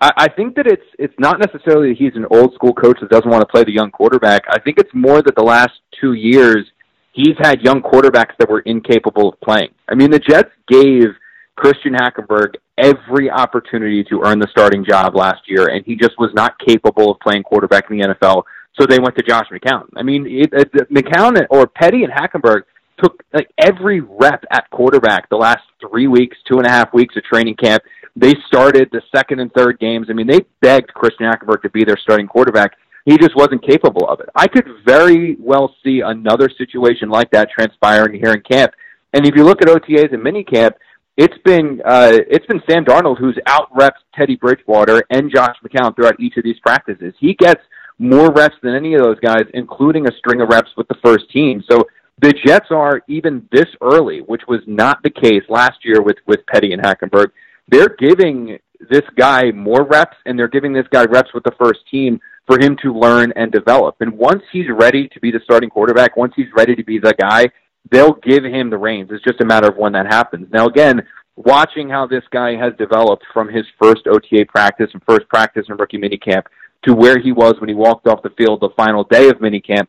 I, 0.00 0.10
I 0.16 0.28
think 0.28 0.54
that 0.56 0.66
it's 0.66 0.84
it's 0.98 1.14
not 1.18 1.38
necessarily 1.38 1.90
that 1.90 1.98
he's 1.98 2.14
an 2.14 2.26
old 2.30 2.52
school 2.54 2.74
coach 2.74 2.98
that 3.00 3.10
doesn't 3.10 3.30
want 3.30 3.40
to 3.40 3.46
play 3.46 3.64
the 3.64 3.72
young 3.72 3.90
quarterback. 3.90 4.42
I 4.48 4.58
think 4.60 4.78
it's 4.78 4.90
more 4.92 5.22
that 5.22 5.34
the 5.34 5.42
last 5.42 5.72
two 5.98 6.12
years 6.12 6.66
he's 7.12 7.36
had 7.38 7.62
young 7.62 7.82
quarterbacks 7.82 8.36
that 8.38 8.48
were 8.48 8.60
incapable 8.60 9.30
of 9.30 9.40
playing. 9.40 9.70
I 9.88 9.94
mean, 9.94 10.10
the 10.10 10.18
Jets 10.18 10.50
gave 10.68 11.08
Christian 11.56 11.94
Hackenberg 11.94 12.54
every 12.78 13.30
opportunity 13.30 14.02
to 14.04 14.22
earn 14.24 14.38
the 14.38 14.48
starting 14.50 14.84
job 14.84 15.14
last 15.14 15.42
year, 15.46 15.68
and 15.68 15.84
he 15.84 15.94
just 15.94 16.18
was 16.18 16.30
not 16.34 16.58
capable 16.66 17.10
of 17.10 17.20
playing 17.20 17.42
quarterback 17.44 17.90
in 17.90 17.98
the 17.98 18.06
NFL. 18.08 18.42
So 18.78 18.86
they 18.86 18.98
went 18.98 19.16
to 19.16 19.22
Josh 19.22 19.46
McCown. 19.52 19.88
I 19.96 20.02
mean, 20.02 20.26
it, 20.26 20.50
it, 20.52 20.72
McCown 20.90 21.38
or 21.50 21.66
Petty 21.66 22.04
and 22.04 22.12
Hackenberg 22.12 22.62
took 23.02 23.22
like 23.32 23.50
every 23.58 24.00
rep 24.00 24.44
at 24.50 24.70
quarterback 24.70 25.28
the 25.28 25.36
last 25.36 25.62
three 25.80 26.06
weeks, 26.06 26.36
two 26.50 26.58
and 26.58 26.66
a 26.66 26.70
half 26.70 26.92
weeks 26.94 27.16
of 27.16 27.22
training 27.24 27.56
camp. 27.56 27.82
They 28.16 28.34
started 28.46 28.88
the 28.92 29.02
second 29.14 29.40
and 29.40 29.52
third 29.52 29.78
games. 29.78 30.08
I 30.10 30.12
mean, 30.12 30.26
they 30.26 30.40
begged 30.60 30.92
Christian 30.94 31.26
Hackenberg 31.26 31.62
to 31.62 31.70
be 31.70 31.84
their 31.84 31.96
starting 32.02 32.26
quarterback. 32.26 32.72
He 33.04 33.18
just 33.18 33.34
wasn't 33.34 33.66
capable 33.66 34.08
of 34.08 34.20
it. 34.20 34.28
I 34.34 34.46
could 34.46 34.66
very 34.84 35.36
well 35.40 35.74
see 35.82 36.00
another 36.04 36.48
situation 36.56 37.08
like 37.08 37.30
that 37.32 37.48
transpiring 37.50 38.20
here 38.22 38.32
in 38.32 38.42
camp. 38.42 38.72
And 39.12 39.26
if 39.26 39.34
you 39.34 39.44
look 39.44 39.60
at 39.60 39.68
OTAs 39.68 40.12
and 40.12 40.22
minicamp, 40.22 40.72
it's 41.16 41.36
been 41.44 41.82
uh, 41.84 42.12
it's 42.30 42.46
been 42.46 42.62
Sam 42.68 42.84
Darnold 42.84 43.18
who's 43.18 43.38
out 43.46 43.68
reps 43.74 44.00
Teddy 44.14 44.36
Bridgewater 44.36 45.02
and 45.10 45.30
Josh 45.30 45.56
McCown 45.62 45.94
throughout 45.94 46.18
each 46.18 46.36
of 46.38 46.44
these 46.44 46.58
practices. 46.60 47.12
He 47.18 47.34
gets 47.34 47.60
more 47.98 48.32
reps 48.32 48.56
than 48.62 48.74
any 48.74 48.94
of 48.94 49.02
those 49.02 49.20
guys, 49.20 49.44
including 49.54 50.06
a 50.06 50.16
string 50.18 50.40
of 50.40 50.48
reps 50.48 50.70
with 50.76 50.88
the 50.88 50.96
first 51.04 51.30
team. 51.30 51.62
So 51.70 51.84
the 52.20 52.32
Jets 52.44 52.66
are 52.70 53.02
even 53.08 53.46
this 53.52 53.66
early, 53.80 54.20
which 54.20 54.42
was 54.48 54.60
not 54.66 55.02
the 55.02 55.10
case 55.10 55.42
last 55.48 55.84
year 55.84 56.02
with 56.02 56.16
with 56.26 56.40
Petty 56.46 56.72
and 56.72 56.82
Hackenberg. 56.82 57.28
They're 57.68 57.96
giving 57.98 58.58
this 58.90 59.04
guy 59.16 59.50
more 59.52 59.84
reps, 59.84 60.16
and 60.26 60.38
they're 60.38 60.48
giving 60.48 60.72
this 60.72 60.86
guy 60.90 61.04
reps 61.04 61.32
with 61.34 61.44
the 61.44 61.54
first 61.58 61.80
team 61.90 62.20
for 62.46 62.58
him 62.58 62.76
to 62.82 62.92
learn 62.92 63.32
and 63.36 63.52
develop. 63.52 63.96
And 64.00 64.12
once 64.18 64.42
he's 64.52 64.66
ready 64.68 65.08
to 65.08 65.20
be 65.20 65.30
the 65.30 65.40
starting 65.44 65.70
quarterback, 65.70 66.16
once 66.16 66.32
he's 66.34 66.48
ready 66.56 66.74
to 66.74 66.82
be 66.82 66.98
the 66.98 67.14
guy 67.20 67.46
they'll 67.90 68.14
give 68.14 68.44
him 68.44 68.70
the 68.70 68.78
reins. 68.78 69.10
It's 69.10 69.24
just 69.24 69.40
a 69.40 69.44
matter 69.44 69.68
of 69.68 69.76
when 69.76 69.92
that 69.92 70.06
happens. 70.06 70.48
Now, 70.52 70.66
again, 70.66 71.02
watching 71.36 71.88
how 71.88 72.06
this 72.06 72.24
guy 72.30 72.56
has 72.56 72.72
developed 72.78 73.24
from 73.32 73.48
his 73.48 73.64
first 73.80 74.06
OTA 74.06 74.46
practice 74.46 74.90
and 74.92 75.02
first 75.08 75.28
practice 75.28 75.66
in 75.68 75.76
rookie 75.76 75.98
minicamp 75.98 76.44
to 76.84 76.94
where 76.94 77.18
he 77.18 77.32
was 77.32 77.54
when 77.58 77.68
he 77.68 77.74
walked 77.74 78.06
off 78.06 78.22
the 78.22 78.30
field 78.30 78.60
the 78.60 78.70
final 78.76 79.04
day 79.04 79.28
of 79.28 79.36
minicamp, 79.38 79.86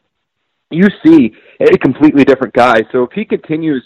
you 0.70 0.88
see 1.06 1.34
a 1.60 1.78
completely 1.78 2.24
different 2.24 2.54
guy. 2.54 2.82
So 2.92 3.04
if 3.04 3.12
he 3.12 3.26
continues 3.26 3.84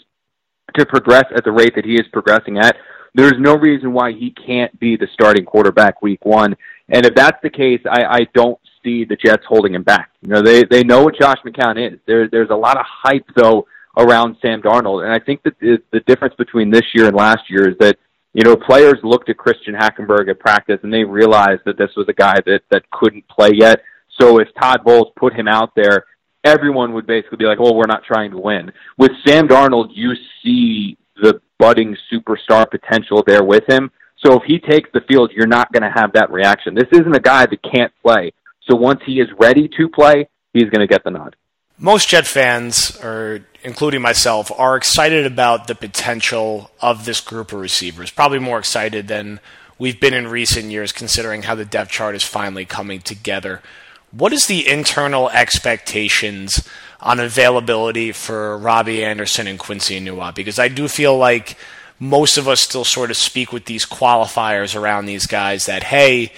to 0.76 0.86
progress 0.86 1.24
at 1.34 1.44
the 1.44 1.52
rate 1.52 1.74
that 1.74 1.84
he 1.84 1.94
is 1.94 2.06
progressing 2.12 2.58
at, 2.58 2.76
there's 3.14 3.38
no 3.38 3.56
reason 3.56 3.92
why 3.92 4.12
he 4.12 4.30
can't 4.30 4.78
be 4.78 4.96
the 4.96 5.08
starting 5.12 5.44
quarterback 5.44 6.02
week 6.02 6.24
one. 6.24 6.54
And 6.88 7.04
if 7.04 7.14
that's 7.14 7.38
the 7.42 7.50
case, 7.50 7.80
I, 7.90 8.04
I 8.04 8.18
don't 8.34 8.58
see 8.82 9.04
the 9.04 9.16
Jets 9.16 9.44
holding 9.48 9.74
him 9.74 9.82
back. 9.82 10.10
You 10.22 10.28
know, 10.28 10.42
they 10.42 10.64
they 10.64 10.84
know 10.84 11.02
what 11.02 11.18
Josh 11.18 11.38
McCown 11.44 11.92
is. 11.92 11.98
There 12.06 12.28
there's 12.28 12.50
a 12.50 12.56
lot 12.56 12.78
of 12.78 12.84
hype 12.86 13.26
though 13.34 13.66
around 13.96 14.36
Sam 14.40 14.62
Darnold, 14.62 15.04
and 15.04 15.12
I 15.12 15.18
think 15.18 15.42
that 15.42 15.58
the, 15.58 15.82
the 15.90 16.00
difference 16.00 16.34
between 16.36 16.70
this 16.70 16.84
year 16.94 17.06
and 17.06 17.16
last 17.16 17.50
year 17.50 17.68
is 17.68 17.76
that 17.80 17.98
you 18.38 18.44
know 18.44 18.54
players 18.54 19.00
looked 19.02 19.28
at 19.30 19.36
Christian 19.36 19.74
Hackenberg 19.74 20.30
at 20.30 20.38
practice 20.38 20.78
and 20.84 20.94
they 20.94 21.02
realized 21.02 21.62
that 21.66 21.76
this 21.76 21.90
was 21.96 22.06
a 22.08 22.12
guy 22.12 22.36
that 22.46 22.60
that 22.70 22.88
couldn't 22.92 23.26
play 23.26 23.50
yet. 23.52 23.80
So 24.20 24.38
if 24.38 24.46
Todd 24.60 24.84
Bowles 24.84 25.08
put 25.16 25.34
him 25.34 25.48
out 25.48 25.72
there, 25.74 26.04
everyone 26.44 26.92
would 26.92 27.04
basically 27.04 27.38
be 27.38 27.46
like, 27.46 27.58
"Well, 27.58 27.74
we're 27.74 27.88
not 27.88 28.04
trying 28.04 28.30
to 28.30 28.38
win." 28.38 28.70
With 28.96 29.10
Sam 29.26 29.48
Darnold, 29.48 29.88
you 29.92 30.12
see 30.40 30.96
the 31.20 31.40
budding 31.58 31.96
superstar 32.12 32.64
potential 32.70 33.24
there 33.26 33.42
with 33.42 33.64
him. 33.68 33.90
So 34.24 34.34
if 34.34 34.44
he 34.46 34.60
takes 34.60 34.88
the 34.94 35.00
field, 35.08 35.32
you're 35.34 35.48
not 35.48 35.72
going 35.72 35.82
to 35.82 36.00
have 36.00 36.12
that 36.12 36.30
reaction. 36.30 36.76
This 36.76 36.88
isn't 36.92 37.16
a 37.16 37.20
guy 37.20 37.44
that 37.46 37.72
can't 37.74 37.92
play. 38.04 38.32
So 38.70 38.76
once 38.76 39.00
he 39.04 39.18
is 39.18 39.26
ready 39.40 39.68
to 39.76 39.88
play, 39.88 40.28
he's 40.52 40.70
going 40.70 40.86
to 40.86 40.86
get 40.86 41.02
the 41.02 41.10
nod. 41.10 41.34
Most 41.78 42.08
Jet 42.08 42.26
fans, 42.26 42.96
or 43.02 43.46
including 43.62 44.02
myself, 44.02 44.50
are 44.58 44.76
excited 44.76 45.24
about 45.26 45.68
the 45.68 45.76
potential 45.76 46.72
of 46.80 47.04
this 47.04 47.20
group 47.20 47.52
of 47.52 47.60
receivers. 47.60 48.10
Probably 48.10 48.40
more 48.40 48.58
excited 48.58 49.06
than 49.06 49.38
we've 49.78 50.00
been 50.00 50.14
in 50.14 50.26
recent 50.26 50.72
years, 50.72 50.90
considering 50.90 51.42
how 51.42 51.54
the 51.54 51.64
depth 51.64 51.92
chart 51.92 52.16
is 52.16 52.24
finally 52.24 52.64
coming 52.64 53.00
together. 53.00 53.62
What 54.10 54.32
is 54.32 54.46
the 54.46 54.68
internal 54.68 55.30
expectations 55.30 56.66
on 57.00 57.20
availability 57.20 58.10
for 58.10 58.58
Robbie 58.58 59.04
Anderson 59.04 59.46
and 59.46 59.58
Quincy 59.58 60.00
Enunwa? 60.00 60.34
Because 60.34 60.58
I 60.58 60.66
do 60.66 60.88
feel 60.88 61.16
like 61.16 61.56
most 62.00 62.38
of 62.38 62.48
us 62.48 62.60
still 62.60 62.84
sort 62.84 63.10
of 63.10 63.16
speak 63.16 63.52
with 63.52 63.66
these 63.66 63.86
qualifiers 63.86 64.74
around 64.74 65.06
these 65.06 65.26
guys 65.26 65.66
that, 65.66 65.84
hey, 65.84 66.32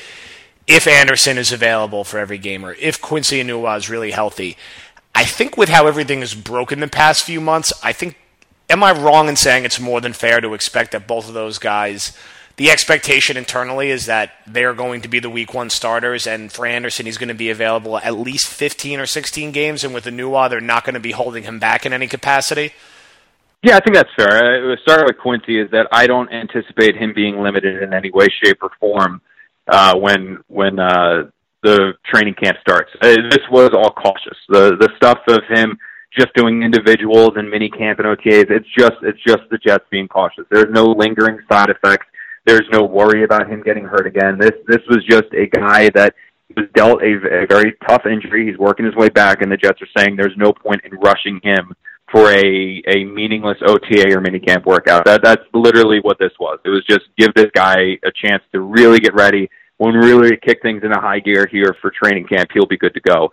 if 0.67 0.87
Anderson 0.87 1.39
is 1.39 1.51
available 1.53 2.05
for 2.05 2.19
every 2.19 2.39
game 2.39 2.65
or 2.65 2.75
if 2.75 3.01
Quincy 3.01 3.43
Enunwa 3.43 3.77
is 3.77 3.89
really 3.89 4.11
healthy. 4.11 4.57
I 5.15 5.25
think 5.25 5.57
with 5.57 5.69
how 5.69 5.87
everything 5.87 6.21
has 6.21 6.35
broken 6.35 6.81
the 6.81 6.89
past 6.89 7.25
few 7.25 7.41
months, 7.41 7.73
I 7.83 7.93
think, 7.93 8.17
am 8.69 8.83
I 8.83 8.93
wrong 8.93 9.29
in 9.29 9.37
saying 9.37 9.65
it's 9.65 9.81
more 9.81 10.01
than 10.01 10.13
fair 10.13 10.41
to 10.41 10.55
expect 10.55 10.93
that 10.93 11.07
both 11.07 11.29
of 11.29 11.35
those 11.35 11.59
guys, 11.59 12.17
the 12.57 12.71
expectation 12.71 13.37
internally 13.37 13.91
is 13.91 14.07
that 14.07 14.33
they're 14.47 14.75
going 14.75 15.01
to 15.03 15.09
be 15.09 15.19
the 15.19 15.31
week 15.31 15.55
one 15.55 15.71
starters, 15.71 16.27
and 16.27 16.53
for 16.53 16.67
Anderson, 16.67 17.07
he's 17.07 17.19
going 17.19 17.29
to 17.29 17.35
be 17.35 17.51
available 17.51 17.99
at 17.99 18.19
least 18.19 18.47
15 18.47 19.01
or 19.01 19.07
16 19.07 19.51
games, 19.51 19.83
and 19.83 19.95
with 19.95 20.05
Enunwa, 20.05 20.49
they're 20.49 20.61
not 20.61 20.85
going 20.85 20.95
to 20.95 21.01
be 21.01 21.13
holding 21.13 21.45
him 21.45 21.59
back 21.59 21.85
in 21.85 21.93
any 21.93 22.07
capacity? 22.07 22.73
Yeah, 23.63 23.77
I 23.77 23.81
think 23.81 23.95
that's 23.95 24.11
fair. 24.17 24.73
Uh, 24.73 24.77
start 24.83 25.05
with 25.05 25.19
Quincy 25.19 25.61
is 25.61 25.71
that 25.73 25.87
I 25.93 26.07
don't 26.07 26.33
anticipate 26.33 26.97
him 26.97 27.13
being 27.15 27.43
limited 27.43 27.83
in 27.83 27.93
any 27.93 28.11
way, 28.11 28.29
shape, 28.43 28.63
or 28.63 28.71
form 28.81 29.21
uh, 29.69 29.97
when 29.97 30.39
when 30.49 30.79
uh, 30.79 31.31
the 31.63 31.93
training 32.07 32.35
camp 32.35 32.57
starts. 32.61 32.91
Uh, 33.01 33.17
this 33.31 33.45
was 33.51 33.71
all 33.75 33.91
cautious. 33.91 34.37
The 34.49 34.77
the 34.79 34.91
stuff 34.97 35.19
of 35.29 35.43
him 35.49 35.79
just 36.17 36.35
doing 36.35 36.63
individuals 36.63 37.31
and 37.37 37.49
mini 37.49 37.71
camp 37.71 37.99
and 38.01 38.09
OTAs. 38.09 38.51
It's 38.51 38.69
just 38.77 38.95
it's 39.03 39.23
just 39.27 39.43
the 39.51 39.59
Jets 39.59 39.85
being 39.91 40.09
cautious. 40.09 40.45
There's 40.51 40.73
no 40.73 40.87
lingering 40.87 41.39
side 41.51 41.71
effects. 41.71 42.07
There's 42.47 42.67
no 42.73 42.85
worry 42.85 43.25
about 43.25 43.49
him 43.49 43.63
getting 43.63 43.85
hurt 43.85 44.07
again. 44.07 44.39
This 44.39 44.53
this 44.67 44.83
was 44.89 45.05
just 45.09 45.33
a 45.35 45.47
guy 45.47 45.91
that 45.91 46.15
was 46.57 46.67
dealt 46.75 47.03
a, 47.03 47.43
a 47.43 47.47
very 47.47 47.75
tough 47.87 48.07
injury. 48.07 48.49
He's 48.49 48.59
working 48.59 48.87
his 48.87 48.95
way 48.95 49.09
back, 49.09 49.43
and 49.43 49.53
the 49.53 49.57
Jets 49.57 49.81
are 49.83 49.89
saying 49.97 50.17
there's 50.17 50.37
no 50.37 50.53
point 50.53 50.81
in 50.85 50.99
rushing 50.99 51.41
him 51.43 51.75
for 52.11 52.33
a 52.33 52.83
a 52.89 53.05
meaningless 53.05 53.59
OTA 53.65 54.13
or 54.13 54.21
minicamp 54.21 54.67
workout. 54.67 55.05
That 55.05 55.23
that's 55.23 55.43
literally 55.55 56.01
what 56.01 56.19
this 56.19 56.33
was. 56.41 56.59
It 56.65 56.71
was 56.71 56.85
just 56.89 57.03
give 57.17 57.33
this 57.35 57.51
guy 57.55 57.99
a 58.05 58.11
chance 58.25 58.43
to 58.53 58.61
really 58.61 58.99
get 58.99 59.15
ready. 59.15 59.49
When 59.81 59.99
we 59.99 60.13
really 60.13 60.37
kick 60.37 60.61
things 60.61 60.83
into 60.85 61.01
high 61.01 61.21
gear 61.21 61.49
here 61.51 61.75
for 61.81 61.91
training 61.91 62.27
camp, 62.27 62.51
he'll 62.53 62.67
be 62.67 62.77
good 62.77 62.93
to 62.93 63.01
go. 63.01 63.31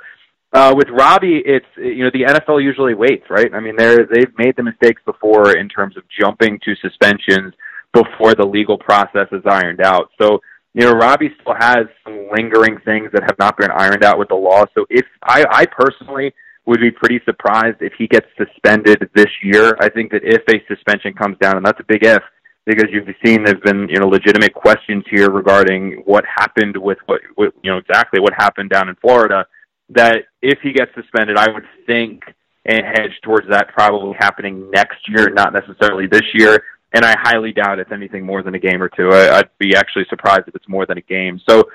Uh, 0.54 0.74
with 0.78 0.88
Robbie, 0.90 1.42
it's 1.44 1.66
you 1.76 2.06
know 2.06 2.10
the 2.14 2.24
NFL 2.24 2.64
usually 2.64 2.94
waits, 2.94 3.26
right? 3.30 3.54
I 3.54 3.60
mean, 3.60 3.76
they're 3.76 4.08
they've 4.10 4.32
made 4.38 4.56
the 4.56 4.64
mistakes 4.64 5.02
before 5.06 5.58
in 5.58 5.68
terms 5.68 5.98
of 5.98 6.04
jumping 6.18 6.58
to 6.64 6.74
suspensions 6.82 7.54
before 7.92 8.34
the 8.34 8.46
legal 8.46 8.78
process 8.78 9.28
is 9.34 9.42
ironed 9.46 9.82
out. 9.82 10.10
So 10.22 10.40
you 10.74 10.86
know, 10.86 10.94
Robbie 10.94 11.36
still 11.42 11.56
has 11.60 11.88
some 12.06 12.30
lingering 12.32 12.78
things 12.86 13.10
that 13.12 13.24
have 13.24 13.38
not 13.38 13.58
been 13.58 13.72
ironed 13.72 14.06
out 14.06 14.18
with 14.18 14.30
the 14.30 14.36
law. 14.36 14.64
So 14.74 14.86
if 14.90 15.06
I, 15.24 15.44
I 15.52 15.66
personally 15.66 16.34
would 16.66 16.80
be 16.80 16.92
pretty 16.92 17.20
surprised 17.26 17.82
if 17.82 17.92
he 17.98 18.08
gets 18.08 18.28
suspended 18.38 19.10
this 19.16 19.32
year. 19.44 19.76
I 19.82 19.90
think 19.90 20.12
that 20.12 20.22
if 20.24 20.44
a 20.48 20.64
suspension 20.74 21.14
comes 21.14 21.38
down, 21.40 21.58
and 21.58 21.66
that's 21.66 21.80
a 21.80 21.86
big 21.88 22.04
if, 22.04 22.22
because 22.68 22.90
you've 22.92 23.08
seen 23.26 23.44
there's 23.44 23.62
been 23.62 23.88
you 23.90 23.98
know 23.98 24.08
legitimate 24.08 24.54
questions 24.54 25.04
here 25.10 25.32
regarding 25.32 26.04
what 26.06 26.26
happened 26.26 26.76
with 26.78 26.98
what, 27.06 27.22
what 27.36 27.54
you 27.64 27.72
know 27.72 27.78
exactly 27.78 28.20
what 28.20 28.34
happened 28.34 28.70
down 28.70 28.90
in 28.90 28.96
Florida. 28.96 29.48
That 29.90 30.26
if 30.42 30.60
he 30.62 30.74
gets 30.74 30.94
suspended, 30.94 31.38
I 31.38 31.50
would 31.50 31.64
think 31.88 32.24
and 32.66 32.86
hedge 32.86 33.14
towards 33.24 33.48
that 33.50 33.70
probably 33.70 34.14
happening 34.20 34.70
next 34.72 34.98
year, 35.08 35.30
not 35.30 35.54
necessarily 35.54 36.06
this 36.06 36.26
year. 36.34 36.62
And 36.94 37.06
I 37.06 37.16
highly 37.18 37.54
doubt 37.54 37.80
it's 37.80 37.92
anything 37.94 38.26
more 38.26 38.44
than 38.44 38.56
a 38.56 38.60
game 38.60 38.84
or 38.84 38.90
two. 38.90 39.10
I, 39.10 39.38
I'd 39.38 39.50
be 39.58 39.76
actually 39.76 40.06
surprised 40.10 40.44
if 40.48 40.56
it's 40.56 40.68
more 40.68 40.86
than 40.86 40.98
a 40.98 41.02
game. 41.02 41.40
So 41.48 41.70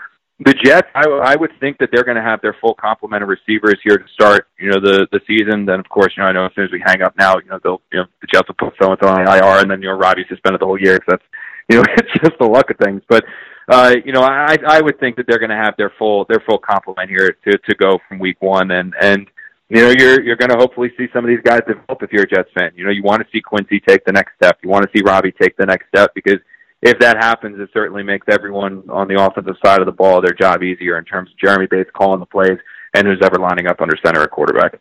the 0.44 0.54
Jets, 0.54 0.88
I, 0.94 1.08
I 1.08 1.36
would 1.36 1.50
think 1.60 1.78
that 1.78 1.90
they're 1.92 2.04
going 2.04 2.16
to 2.16 2.22
have 2.22 2.40
their 2.40 2.56
full 2.60 2.74
complement 2.74 3.22
of 3.22 3.28
receivers 3.28 3.78
here 3.84 3.98
to 3.98 4.04
start, 4.14 4.48
you 4.58 4.70
know, 4.70 4.80
the 4.80 5.06
the 5.12 5.20
season. 5.26 5.66
Then, 5.66 5.78
of 5.78 5.88
course, 5.88 6.12
you 6.16 6.22
know, 6.22 6.28
I 6.28 6.32
know 6.32 6.46
as 6.46 6.52
soon 6.54 6.64
as 6.64 6.70
we 6.72 6.82
hang 6.84 7.02
up 7.02 7.14
now, 7.18 7.34
you 7.38 7.50
know, 7.50 7.58
they'll, 7.62 7.82
you 7.92 8.00
know, 8.00 8.06
the 8.20 8.26
Jets 8.32 8.48
will 8.48 8.54
put 8.54 8.74
so 8.80 8.90
and 8.90 8.98
so 9.02 9.08
on 9.08 9.20
IR, 9.20 9.60
and 9.60 9.70
then 9.70 9.82
you 9.82 9.88
know, 9.88 9.96
Robbie's 9.96 10.26
suspended 10.28 10.60
the 10.60 10.66
whole 10.66 10.80
year 10.80 10.94
because 10.94 11.18
that's, 11.18 11.28
you 11.68 11.76
know, 11.76 11.84
it's 11.96 12.12
just 12.22 12.38
the 12.40 12.46
luck 12.46 12.70
of 12.70 12.76
things. 12.78 13.02
But, 13.08 13.24
uh, 13.68 13.94
you 14.04 14.12
know, 14.12 14.22
I 14.22 14.56
I 14.66 14.80
would 14.80 14.98
think 14.98 15.16
that 15.16 15.26
they're 15.28 15.38
going 15.38 15.50
to 15.50 15.62
have 15.62 15.74
their 15.76 15.92
full 15.98 16.24
their 16.28 16.42
full 16.46 16.58
complement 16.58 17.10
here 17.10 17.36
to 17.44 17.58
to 17.58 17.74
go 17.76 17.98
from 18.08 18.18
week 18.18 18.40
one, 18.40 18.70
and 18.70 18.94
and 19.00 19.28
you 19.68 19.80
know, 19.80 19.94
you're 19.96 20.22
you're 20.22 20.36
going 20.36 20.50
to 20.50 20.58
hopefully 20.58 20.92
see 20.98 21.06
some 21.12 21.24
of 21.24 21.28
these 21.28 21.40
guys 21.44 21.60
develop 21.66 22.02
if 22.02 22.12
you're 22.12 22.24
a 22.24 22.28
Jets 22.28 22.50
fan. 22.58 22.72
You 22.74 22.84
know, 22.84 22.90
you 22.90 23.02
want 23.02 23.22
to 23.22 23.28
see 23.32 23.40
Quincy 23.40 23.80
take 23.80 24.04
the 24.04 24.12
next 24.12 24.34
step. 24.36 24.58
You 24.62 24.68
want 24.68 24.84
to 24.84 24.90
see 24.96 25.02
Robbie 25.04 25.32
take 25.32 25.56
the 25.56 25.66
next 25.66 25.88
step 25.88 26.12
because 26.14 26.38
if 26.82 26.98
that 26.98 27.16
happens, 27.16 27.58
it 27.60 27.70
certainly 27.72 28.02
makes 28.02 28.26
everyone 28.28 28.82
on 28.90 29.06
the 29.06 29.22
offensive 29.22 29.56
side 29.64 29.80
of 29.80 29.86
the 29.86 29.92
ball 29.92 30.20
their 30.20 30.34
job 30.34 30.62
easier 30.62 30.98
in 30.98 31.04
terms 31.04 31.30
of 31.30 31.38
Jeremy 31.38 31.66
Bates 31.66 31.90
calling 31.94 32.20
the 32.20 32.26
plays 32.26 32.58
and 32.92 33.06
who's 33.06 33.20
ever 33.22 33.36
lining 33.36 33.68
up 33.68 33.80
under 33.80 33.96
center 34.04 34.22
at 34.22 34.30
quarterback. 34.30 34.80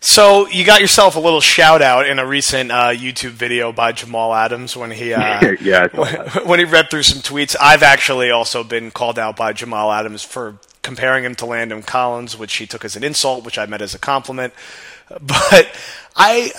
So 0.00 0.46
you 0.48 0.64
got 0.64 0.80
yourself 0.80 1.16
a 1.16 1.20
little 1.20 1.40
shout 1.40 1.82
out 1.82 2.08
in 2.08 2.18
a 2.18 2.26
recent 2.26 2.70
uh, 2.70 2.90
YouTube 2.90 3.32
video 3.32 3.72
by 3.72 3.92
Jamal 3.92 4.32
Adams 4.32 4.76
when 4.76 4.90
he 4.90 5.12
uh, 5.12 5.54
yeah 5.60 5.88
when 6.44 6.60
he 6.60 6.64
read 6.64 6.88
through 6.90 7.02
some 7.02 7.20
tweets. 7.20 7.56
I've 7.60 7.82
actually 7.82 8.30
also 8.30 8.64
been 8.64 8.90
called 8.90 9.18
out 9.18 9.36
by 9.36 9.52
Jamal 9.52 9.92
Adams 9.92 10.22
for 10.22 10.58
comparing 10.82 11.24
him 11.24 11.34
to 11.36 11.46
Landon 11.46 11.82
Collins, 11.82 12.38
which 12.38 12.56
he 12.56 12.66
took 12.66 12.84
as 12.84 12.96
an 12.96 13.04
insult, 13.04 13.44
which 13.44 13.58
I 13.58 13.66
meant 13.66 13.82
as 13.82 13.94
a 13.94 13.98
compliment. 13.98 14.54
But 15.08 15.74
I 16.14 16.52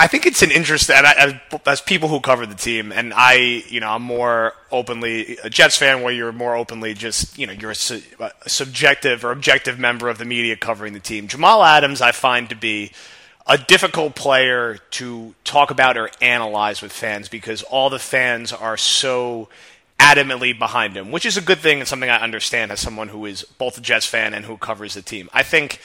I 0.00 0.06
think 0.06 0.26
it's 0.26 0.42
an 0.42 0.52
interest 0.52 0.86
that 0.86 1.04
I, 1.04 1.40
as 1.66 1.80
people 1.80 2.08
who 2.08 2.20
cover 2.20 2.46
the 2.46 2.54
team, 2.54 2.92
and 2.92 3.12
I, 3.12 3.64
you 3.68 3.80
know, 3.80 3.88
I'm 3.88 4.02
more 4.02 4.54
openly 4.70 5.38
a 5.42 5.50
Jets 5.50 5.76
fan, 5.76 6.02
where 6.02 6.12
you're 6.12 6.30
more 6.30 6.54
openly 6.54 6.94
just, 6.94 7.36
you 7.36 7.48
know, 7.48 7.52
you're 7.52 7.72
a, 7.72 7.74
su- 7.74 8.02
a 8.20 8.48
subjective 8.48 9.24
or 9.24 9.32
objective 9.32 9.76
member 9.76 10.08
of 10.08 10.18
the 10.18 10.24
media 10.24 10.54
covering 10.54 10.92
the 10.92 11.00
team. 11.00 11.26
Jamal 11.26 11.64
Adams, 11.64 12.00
I 12.00 12.12
find 12.12 12.48
to 12.48 12.54
be 12.54 12.92
a 13.48 13.58
difficult 13.58 14.14
player 14.14 14.78
to 14.92 15.34
talk 15.42 15.72
about 15.72 15.96
or 15.96 16.10
analyze 16.20 16.80
with 16.80 16.92
fans 16.92 17.28
because 17.28 17.64
all 17.64 17.90
the 17.90 17.98
fans 17.98 18.52
are 18.52 18.76
so 18.76 19.48
adamantly 19.98 20.56
behind 20.56 20.96
him, 20.96 21.10
which 21.10 21.26
is 21.26 21.36
a 21.36 21.40
good 21.40 21.58
thing 21.58 21.80
and 21.80 21.88
something 21.88 22.10
I 22.10 22.22
understand 22.22 22.70
as 22.70 22.78
someone 22.78 23.08
who 23.08 23.26
is 23.26 23.42
both 23.42 23.78
a 23.78 23.80
Jets 23.80 24.06
fan 24.06 24.32
and 24.32 24.44
who 24.44 24.58
covers 24.58 24.94
the 24.94 25.02
team. 25.02 25.28
I 25.32 25.42
think, 25.42 25.80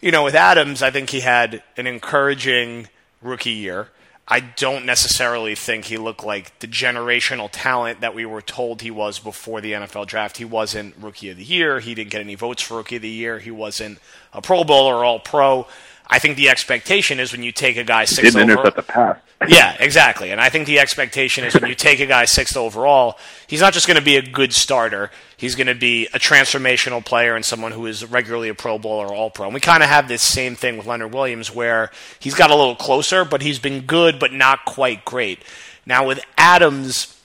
you 0.00 0.12
know, 0.12 0.22
with 0.22 0.36
Adams, 0.36 0.82
I 0.82 0.92
think 0.92 1.10
he 1.10 1.20
had 1.20 1.64
an 1.76 1.88
encouraging 1.88 2.88
rookie 3.22 3.50
year. 3.50 3.88
I 4.28 4.40
don't 4.40 4.84
necessarily 4.84 5.54
think 5.54 5.84
he 5.84 5.98
looked 5.98 6.24
like 6.24 6.58
the 6.58 6.66
generational 6.66 7.48
talent 7.52 8.00
that 8.00 8.12
we 8.12 8.26
were 8.26 8.42
told 8.42 8.82
he 8.82 8.90
was 8.90 9.20
before 9.20 9.60
the 9.60 9.72
NFL 9.72 10.06
draft. 10.06 10.38
He 10.38 10.44
wasn't 10.44 10.96
rookie 11.00 11.30
of 11.30 11.36
the 11.36 11.44
year. 11.44 11.78
He 11.78 11.94
didn't 11.94 12.10
get 12.10 12.22
any 12.22 12.34
votes 12.34 12.60
for 12.60 12.78
rookie 12.78 12.96
of 12.96 13.02
the 13.02 13.08
year. 13.08 13.38
He 13.38 13.52
wasn't 13.52 14.00
a 14.32 14.42
Pro 14.42 14.64
Bowl 14.64 14.86
or 14.86 15.04
All 15.04 15.20
Pro. 15.20 15.68
I 16.08 16.18
think 16.18 16.36
the 16.36 16.48
expectation 16.48 17.18
is 17.18 17.32
when 17.32 17.42
you 17.42 17.52
take 17.52 17.76
a 17.76 17.84
guy 17.84 18.04
six 18.04 18.32
didn't 18.32 18.50
over, 18.50 18.60
intercept 18.60 18.76
the 18.76 18.82
pass. 18.82 19.18
yeah, 19.48 19.76
exactly. 19.80 20.30
And 20.30 20.40
I 20.40 20.48
think 20.48 20.66
the 20.66 20.78
expectation 20.78 21.44
is 21.44 21.54
when 21.54 21.68
you 21.68 21.74
take 21.74 22.00
a 22.00 22.06
guy 22.06 22.24
sixth 22.24 22.56
overall, 22.56 23.18
he's 23.46 23.60
not 23.60 23.72
just 23.72 23.86
going 23.86 23.98
to 23.98 24.04
be 24.04 24.16
a 24.16 24.22
good 24.22 24.52
starter. 24.52 25.10
He's 25.36 25.54
going 25.54 25.66
to 25.66 25.74
be 25.74 26.06
a 26.06 26.18
transformational 26.18 27.04
player 27.04 27.34
and 27.34 27.44
someone 27.44 27.72
who 27.72 27.86
is 27.86 28.04
regularly 28.06 28.48
a 28.48 28.54
Pro 28.54 28.78
Bowl 28.78 28.92
or 28.92 29.12
All 29.12 29.30
Pro. 29.30 29.46
And 29.46 29.54
we 29.54 29.60
kind 29.60 29.82
of 29.82 29.88
have 29.88 30.08
this 30.08 30.22
same 30.22 30.54
thing 30.56 30.78
with 30.78 30.86
Leonard 30.86 31.12
Williams, 31.12 31.54
where 31.54 31.90
he's 32.18 32.34
got 32.34 32.50
a 32.50 32.56
little 32.56 32.76
closer, 32.76 33.24
but 33.24 33.42
he's 33.42 33.58
been 33.58 33.82
good, 33.82 34.18
but 34.18 34.32
not 34.32 34.64
quite 34.64 35.04
great. 35.04 35.42
Now 35.84 36.06
with 36.06 36.20
Adams, 36.38 37.20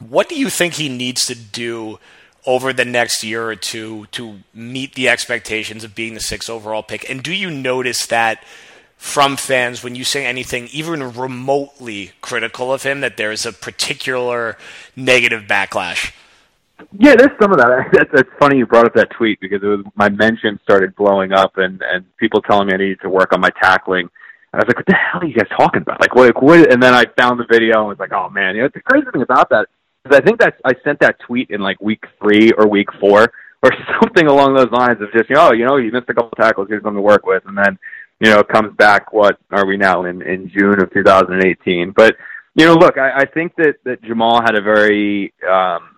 what 0.00 0.28
do 0.28 0.34
you 0.34 0.50
think 0.50 0.74
he 0.74 0.88
needs 0.88 1.26
to 1.26 1.34
do? 1.34 1.98
Over 2.46 2.72
the 2.72 2.84
next 2.84 3.22
year 3.22 3.46
or 3.48 3.56
two 3.56 4.06
to 4.06 4.40
meet 4.52 4.94
the 4.94 5.08
expectations 5.08 5.84
of 5.84 5.94
being 5.94 6.14
the 6.14 6.20
sixth 6.20 6.50
overall 6.50 6.82
pick? 6.82 7.08
And 7.08 7.22
do 7.22 7.32
you 7.32 7.50
notice 7.50 8.06
that 8.06 8.44
from 8.96 9.36
fans 9.36 9.82
when 9.82 9.94
you 9.96 10.04
say 10.04 10.24
anything 10.24 10.68
even 10.72 11.14
remotely 11.14 12.12
critical 12.20 12.72
of 12.72 12.84
him 12.84 13.00
that 13.00 13.16
there 13.16 13.32
is 13.32 13.44
a 13.44 13.52
particular 13.52 14.56
negative 14.94 15.42
backlash? 15.42 16.12
Yeah, 16.98 17.14
there's 17.16 17.36
some 17.40 17.52
of 17.52 17.58
that. 17.58 17.88
That's, 18.12 18.28
funny 18.38 18.58
you 18.58 18.66
brought 18.66 18.86
up 18.86 18.94
that 18.94 19.10
tweet 19.10 19.40
because 19.40 19.62
it 19.62 19.66
was 19.66 19.84
my 19.94 20.08
mention 20.08 20.58
started 20.62 20.94
blowing 20.96 21.32
up 21.32 21.56
and 21.56 21.82
and 21.82 22.04
people 22.16 22.42
telling 22.42 22.68
me 22.68 22.74
I 22.74 22.76
needed 22.76 23.00
to 23.02 23.08
work 23.08 23.32
on 23.32 23.40
my 23.40 23.50
tackling. 23.60 24.08
I 24.52 24.58
was 24.58 24.66
like, 24.66 24.76
"What 24.76 24.86
the 24.86 24.94
hell 24.94 25.22
are 25.22 25.26
you 25.26 25.34
guys 25.34 25.48
talking 25.56 25.82
about?" 25.82 26.00
Like, 26.00 26.14
what? 26.14 26.42
what? 26.42 26.70
And 26.72 26.82
then 26.82 26.92
I 26.92 27.04
found 27.16 27.40
the 27.40 27.46
video 27.48 27.80
and 27.80 27.88
was 27.88 27.98
like, 27.98 28.12
"Oh 28.12 28.28
man!" 28.30 28.54
You 28.54 28.62
know, 28.62 28.68
the 28.72 28.80
crazy 28.80 29.06
thing 29.12 29.22
about 29.22 29.48
that 29.50 29.68
I 30.10 30.20
think 30.20 30.40
that 30.40 30.56
I 30.64 30.72
sent 30.84 31.00
that 31.00 31.20
tweet 31.20 31.50
in 31.50 31.60
like 31.60 31.80
week 31.80 32.04
three 32.20 32.50
or 32.52 32.66
week 32.66 32.88
four 33.00 33.32
or 33.62 33.70
something 34.00 34.26
along 34.26 34.54
those 34.54 34.70
lines 34.70 35.00
of 35.00 35.12
just, 35.12 35.30
you 35.30 35.36
know, 35.36 35.48
oh, 35.48 35.52
you 35.52 35.64
know, 35.64 35.76
you 35.76 35.92
missed 35.92 36.08
a 36.08 36.14
couple 36.14 36.30
tackles. 36.30 36.66
Here's 36.68 36.82
something 36.82 36.96
to 36.96 37.02
work 37.02 37.24
with, 37.24 37.44
and 37.46 37.56
then 37.56 37.78
you 38.22 38.30
know, 38.30 38.44
comes 38.44 38.72
back. 38.76 39.12
What 39.12 39.36
are 39.50 39.66
we 39.66 39.76
now 39.76 40.04
in 40.04 40.22
in 40.22 40.48
June 40.48 40.80
of 40.80 40.92
2018? 40.92 41.90
But 41.90 42.16
you 42.54 42.66
know, 42.66 42.74
look, 42.74 42.96
I, 42.96 43.22
I 43.22 43.24
think 43.26 43.56
that 43.56 43.74
that 43.84 44.00
Jamal 44.04 44.40
had 44.40 44.54
a 44.54 44.62
very 44.62 45.34
um, 45.42 45.96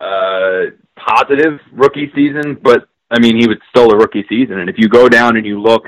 uh, 0.00 0.74
positive 0.96 1.60
rookie 1.72 2.10
season, 2.16 2.58
but 2.60 2.88
I 3.12 3.20
mean, 3.20 3.40
he 3.40 3.46
was 3.46 3.58
still 3.70 3.92
a 3.92 3.96
rookie 3.96 4.24
season. 4.28 4.58
And 4.58 4.68
if 4.68 4.76
you 4.76 4.88
go 4.88 5.08
down 5.08 5.36
and 5.36 5.46
you 5.46 5.62
look 5.62 5.84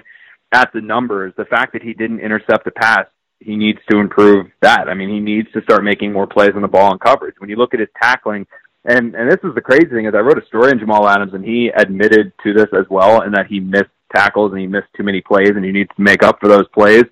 at 0.53 0.73
the 0.73 0.81
numbers, 0.81 1.33
the 1.37 1.47
fact 1.47 1.73
that 1.73 1.83
he 1.83 1.93
didn't 1.93 2.21
intercept 2.21 2.69
a 2.69 2.71
pass, 2.71 3.07
he 3.41 3.57
needs 3.57 3.79
to 3.91 3.99
improve 3.99 4.47
that. 4.63 4.89
I 4.89 4.95
mean, 4.95 5.09
he 5.09 5.21
needs 5.21 5.49
to 5.53 5.63
start 5.63 5.85
making 5.85 6.13
more 6.13 6.27
plays 6.27 6.53
on 6.55 6.63
the 6.63 6.69
ball 6.69 6.93
and 6.93 7.01
coverage. 7.01 7.35
When 7.39 7.51
you 7.51 7.57
look 7.57 7.75
at 7.75 7.81
his 7.81 7.89
tackling, 8.01 8.47
and 8.85 9.15
and 9.15 9.31
this 9.31 9.41
is 9.45 9.55
the 9.55 9.61
crazy 9.61 9.87
thing 9.87 10.07
is 10.07 10.15
I 10.15 10.19
wrote 10.19 10.43
a 10.43 10.47
story 10.47 10.71
on 10.71 10.79
Jamal 10.79 11.09
Adams, 11.09 11.35
and 11.35 11.45
he 11.45 11.71
admitted 11.75 12.33
to 12.45 12.53
this 12.53 12.69
as 12.73 12.87
well, 12.91 13.23
and 13.23 13.35
that 13.35 13.47
he 13.47 13.61
missed 13.61 13.91
tackles 14.15 14.53
and 14.53 14.61
he 14.61 14.67
missed 14.67 14.89
too 14.97 15.03
many 15.03 15.21
plays, 15.21 15.51
and 15.55 15.65
he 15.65 15.73
needs 15.73 15.91
to 15.97 16.03
make 16.03 16.23
up 16.23 16.39
for 16.41 16.49
those 16.49 16.69
plays. 16.73 17.05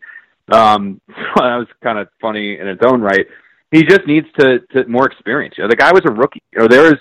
Um, 0.53 1.01
so 1.09 1.15
that 1.37 1.57
was 1.57 1.69
kind 1.83 1.99
of 1.99 2.09
funny 2.21 2.59
in 2.59 2.67
its 2.67 2.83
own 2.85 3.01
right 3.01 3.27
he 3.73 3.83
just 3.83 4.07
needs 4.07 4.27
to, 4.39 4.61
to 4.73 4.87
more 4.87 5.07
experience. 5.07 5.55
You 5.57 5.65
know, 5.65 5.69
the 5.69 5.77
guy 5.77 5.91
was 5.93 6.03
a 6.05 6.13
rookie. 6.13 6.43
You 6.53 6.61
know, 6.61 6.69
there 6.69 6.87
is 6.87 7.01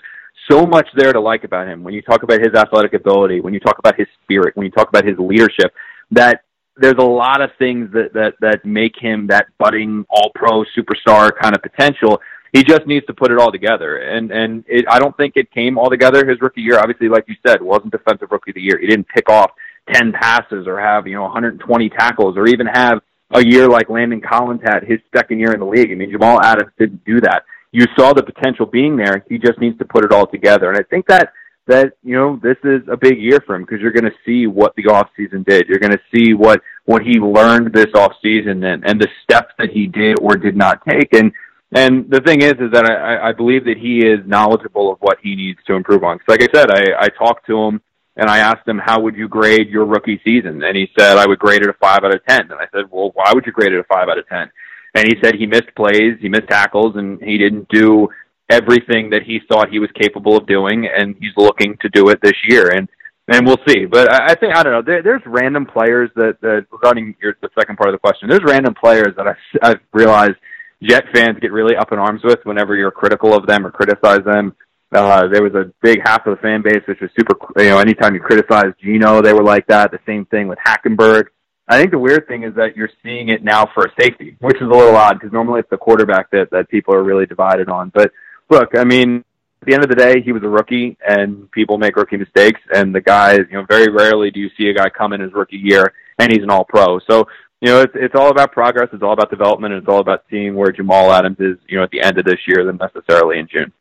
so 0.49 0.65
much 0.65 0.87
there 0.95 1.13
to 1.13 1.19
like 1.19 1.43
about 1.43 1.67
him. 1.67 1.83
When 1.83 1.93
you 1.93 2.01
talk 2.01 2.23
about 2.23 2.39
his 2.39 2.53
athletic 2.55 2.93
ability, 2.93 3.41
when 3.41 3.53
you 3.53 3.59
talk 3.59 3.77
about 3.77 3.95
his 3.97 4.07
spirit, 4.23 4.55
when 4.55 4.65
you 4.65 4.71
talk 4.71 4.87
about 4.87 5.05
his 5.05 5.19
leadership, 5.19 5.73
that 6.11 6.43
there's 6.77 6.95
a 6.97 7.03
lot 7.03 7.41
of 7.41 7.51
things 7.59 7.91
that 7.93 8.13
that 8.13 8.33
that 8.41 8.65
make 8.65 8.93
him 8.97 9.27
that 9.27 9.47
budding 9.57 10.05
all 10.09 10.31
pro 10.35 10.63
superstar 10.77 11.31
kind 11.39 11.55
of 11.55 11.61
potential. 11.61 12.21
He 12.53 12.63
just 12.63 12.85
needs 12.85 13.05
to 13.05 13.13
put 13.13 13.31
it 13.31 13.39
all 13.39 13.51
together, 13.51 13.97
and 13.97 14.31
and 14.31 14.63
it, 14.67 14.85
I 14.89 14.99
don't 14.99 15.15
think 15.15 15.33
it 15.35 15.51
came 15.51 15.77
all 15.77 15.89
together 15.89 16.27
his 16.27 16.41
rookie 16.41 16.61
year. 16.61 16.79
Obviously, 16.79 17.09
like 17.09 17.25
you 17.27 17.35
said, 17.45 17.61
wasn't 17.61 17.91
defensive 17.91 18.29
rookie 18.31 18.51
of 18.51 18.55
the 18.55 18.61
year. 18.61 18.77
He 18.79 18.87
didn't 18.87 19.07
pick 19.07 19.29
off 19.29 19.51
ten 19.93 20.11
passes 20.11 20.67
or 20.67 20.79
have 20.79 21.07
you 21.07 21.15
know 21.15 21.23
120 21.23 21.89
tackles 21.89 22.37
or 22.37 22.47
even 22.47 22.67
have 22.67 23.01
a 23.31 23.45
year 23.45 23.67
like 23.67 23.89
Landon 23.89 24.21
Collins 24.21 24.61
had 24.63 24.83
his 24.83 24.99
second 25.15 25.39
year 25.39 25.53
in 25.53 25.59
the 25.59 25.65
league. 25.65 25.91
I 25.91 25.95
mean, 25.95 26.11
Jamal 26.11 26.41
Adams 26.41 26.71
didn't 26.77 27.03
do 27.05 27.21
that. 27.21 27.43
You 27.71 27.85
saw 27.97 28.13
the 28.13 28.23
potential 28.23 28.65
being 28.65 28.97
there. 28.97 29.23
He 29.29 29.37
just 29.37 29.59
needs 29.59 29.77
to 29.77 29.85
put 29.85 30.03
it 30.03 30.11
all 30.11 30.27
together. 30.27 30.69
And 30.69 30.77
I 30.77 30.83
think 30.89 31.07
that 31.07 31.31
that 31.67 31.93
you 32.03 32.15
know 32.15 32.39
this 32.41 32.57
is 32.63 32.81
a 32.91 32.97
big 32.97 33.19
year 33.19 33.39
for 33.45 33.55
him 33.55 33.63
because 33.63 33.79
you're 33.81 33.91
going 33.91 34.05
to 34.05 34.17
see 34.25 34.47
what 34.47 34.73
the 34.75 34.87
off 34.87 35.09
season 35.15 35.43
did. 35.43 35.67
You're 35.67 35.79
going 35.79 35.91
to 35.91 36.01
see 36.13 36.33
what 36.33 36.61
what 36.85 37.03
he 37.03 37.19
learned 37.19 37.73
this 37.73 37.93
off 37.95 38.13
season 38.21 38.63
and 38.63 38.83
and 38.85 38.99
the 38.99 39.07
steps 39.23 39.53
that 39.57 39.69
he 39.69 39.87
did 39.87 40.19
or 40.21 40.35
did 40.35 40.55
not 40.55 40.81
take. 40.87 41.13
And 41.13 41.31
and 41.73 42.09
the 42.09 42.19
thing 42.19 42.41
is, 42.41 42.53
is 42.53 42.71
that 42.73 42.85
I, 42.85 43.29
I 43.29 43.31
believe 43.31 43.65
that 43.65 43.77
he 43.77 44.05
is 44.05 44.19
knowledgeable 44.25 44.91
of 44.91 44.99
what 44.99 45.19
he 45.23 45.35
needs 45.35 45.59
to 45.67 45.73
improve 45.73 46.03
on. 46.03 46.17
Because, 46.17 46.39
like 46.39 46.49
I 46.49 46.59
said, 46.59 46.71
I, 46.71 47.05
I 47.05 47.07
talked 47.09 47.47
to 47.47 47.57
him 47.57 47.81
and 48.17 48.29
I 48.29 48.39
asked 48.39 48.67
him, 48.67 48.77
how 48.77 48.99
would 48.99 49.15
you 49.15 49.29
grade 49.29 49.69
your 49.69 49.85
rookie 49.85 50.19
season? 50.23 50.63
And 50.63 50.75
he 50.75 50.89
said, 50.99 51.17
I 51.17 51.25
would 51.25 51.39
grade 51.39 51.61
it 51.61 51.69
a 51.69 51.73
5 51.73 52.03
out 52.03 52.13
of 52.13 52.25
10. 52.25 52.41
And 52.41 52.53
I 52.53 52.67
said, 52.73 52.91
well, 52.91 53.11
why 53.13 53.31
would 53.33 53.45
you 53.45 53.53
grade 53.53 53.71
it 53.71 53.79
a 53.79 53.85
5 53.85 54.09
out 54.09 54.17
of 54.17 54.27
10? 54.27 54.51
And 54.95 55.05
he 55.07 55.15
said 55.23 55.35
he 55.35 55.45
missed 55.45 55.73
plays, 55.75 56.17
he 56.19 56.27
missed 56.27 56.49
tackles, 56.49 56.97
and 56.97 57.21
he 57.21 57.37
didn't 57.37 57.69
do 57.69 58.09
everything 58.51 59.09
that 59.11 59.23
he 59.23 59.39
thought 59.47 59.69
he 59.69 59.79
was 59.79 59.89
capable 59.99 60.37
of 60.37 60.45
doing, 60.45 60.87
and 60.87 61.15
he's 61.19 61.33
looking 61.37 61.77
to 61.81 61.89
do 61.89 62.09
it 62.09 62.19
this 62.21 62.37
year. 62.47 62.69
And 62.75 62.87
and 63.27 63.45
we'll 63.45 63.59
see. 63.67 63.85
But 63.85 64.11
I, 64.11 64.31
I 64.31 64.35
think 64.35 64.55
I 64.55 64.63
don't 64.63 64.73
know. 64.73 64.81
There, 64.81 65.01
there's 65.01 65.21
random 65.25 65.65
players 65.65 66.09
that, 66.15 66.37
that 66.41 66.65
regarding 66.71 67.15
your 67.21 67.37
the 67.41 67.49
second 67.57 67.77
part 67.77 67.89
of 67.89 67.93
the 67.93 67.99
question. 67.99 68.29
There's 68.29 68.43
random 68.43 68.73
players 68.73 69.15
that 69.17 69.27
I, 69.27 69.35
I've 69.63 69.79
realized 69.93 70.35
Jet 70.83 71.05
fans 71.13 71.37
get 71.39 71.51
really 71.51 71.75
up 71.75 71.91
in 71.91 71.99
arms 71.99 72.21
with 72.23 72.39
whenever 72.43 72.75
you're 72.75 72.91
critical 72.91 73.33
of 73.33 73.47
them 73.47 73.65
or 73.65 73.71
criticize 73.71 74.23
them. 74.25 74.55
Uh, 74.93 75.27
there 75.27 75.41
was 75.41 75.53
a 75.53 75.71
big 75.81 75.99
half 76.03 76.27
of 76.27 76.35
the 76.35 76.41
fan 76.41 76.61
base 76.61 76.83
which 76.85 76.99
was 76.99 77.09
super, 77.17 77.33
you 77.57 77.69
know, 77.69 77.79
anytime 77.79 78.13
you 78.13 78.19
criticize 78.19 78.73
Geno, 78.83 79.21
they 79.21 79.31
were 79.31 79.43
like 79.43 79.65
that. 79.67 79.89
The 79.89 79.99
same 80.05 80.25
thing 80.25 80.49
with 80.49 80.59
Hackenberg. 80.59 81.27
I 81.69 81.77
think 81.77 81.91
the 81.91 81.99
weird 81.99 82.27
thing 82.27 82.43
is 82.43 82.53
that 82.55 82.75
you're 82.75 82.89
seeing 83.01 83.29
it 83.29 83.41
now 83.41 83.69
for 83.73 83.85
a 83.85 83.93
safety, 83.97 84.35
which 84.39 84.57
is 84.57 84.63
a 84.63 84.65
little 84.65 84.95
odd 84.95 85.13
because 85.13 85.31
normally 85.31 85.61
it's 85.61 85.69
the 85.69 85.77
quarterback 85.77 86.29
that, 86.31 86.49
that 86.51 86.67
people 86.67 86.93
are 86.93 87.03
really 87.03 87.25
divided 87.25 87.69
on. 87.69 87.89
But 87.95 88.11
look, 88.51 88.77
I 88.77 88.83
mean, 88.83 89.23
at 89.61 89.67
the 89.67 89.73
end 89.73 89.83
of 89.83 89.89
the 89.89 89.95
day, 89.95 90.21
he 90.21 90.31
was 90.31 90.43
a 90.43 90.49
rookie 90.49 90.97
and 91.07 91.49
people 91.51 91.77
make 91.77 91.95
rookie 91.95 92.17
mistakes. 92.17 92.59
And 92.73 92.93
the 92.93 93.01
guy, 93.01 93.33
you 93.33 93.53
know, 93.53 93.65
very 93.67 93.91
rarely 93.91 94.29
do 94.29 94.39
you 94.39 94.49
see 94.57 94.69
a 94.69 94.73
guy 94.73 94.89
come 94.89 95.13
in 95.13 95.21
his 95.21 95.33
rookie 95.33 95.57
year 95.57 95.93
and 96.19 96.31
he's 96.31 96.43
an 96.43 96.49
all 96.49 96.65
pro. 96.65 96.99
So, 97.09 97.27
you 97.61 97.71
know, 97.71 97.81
it's, 97.81 97.93
it's 97.95 98.15
all 98.15 98.29
about 98.29 98.51
progress. 98.51 98.89
It's 98.91 99.03
all 99.03 99.13
about 99.13 99.29
development. 99.29 99.73
And 99.73 99.81
it's 99.81 99.89
all 99.89 99.99
about 99.99 100.25
seeing 100.29 100.55
where 100.55 100.71
Jamal 100.71 101.11
Adams 101.11 101.37
is, 101.39 101.57
you 101.67 101.77
know, 101.77 101.83
at 101.83 101.91
the 101.91 102.01
end 102.01 102.17
of 102.17 102.25
this 102.25 102.39
year 102.47 102.65
than 102.65 102.77
necessarily 102.77 103.39
in 103.39 103.47
June. 103.47 103.71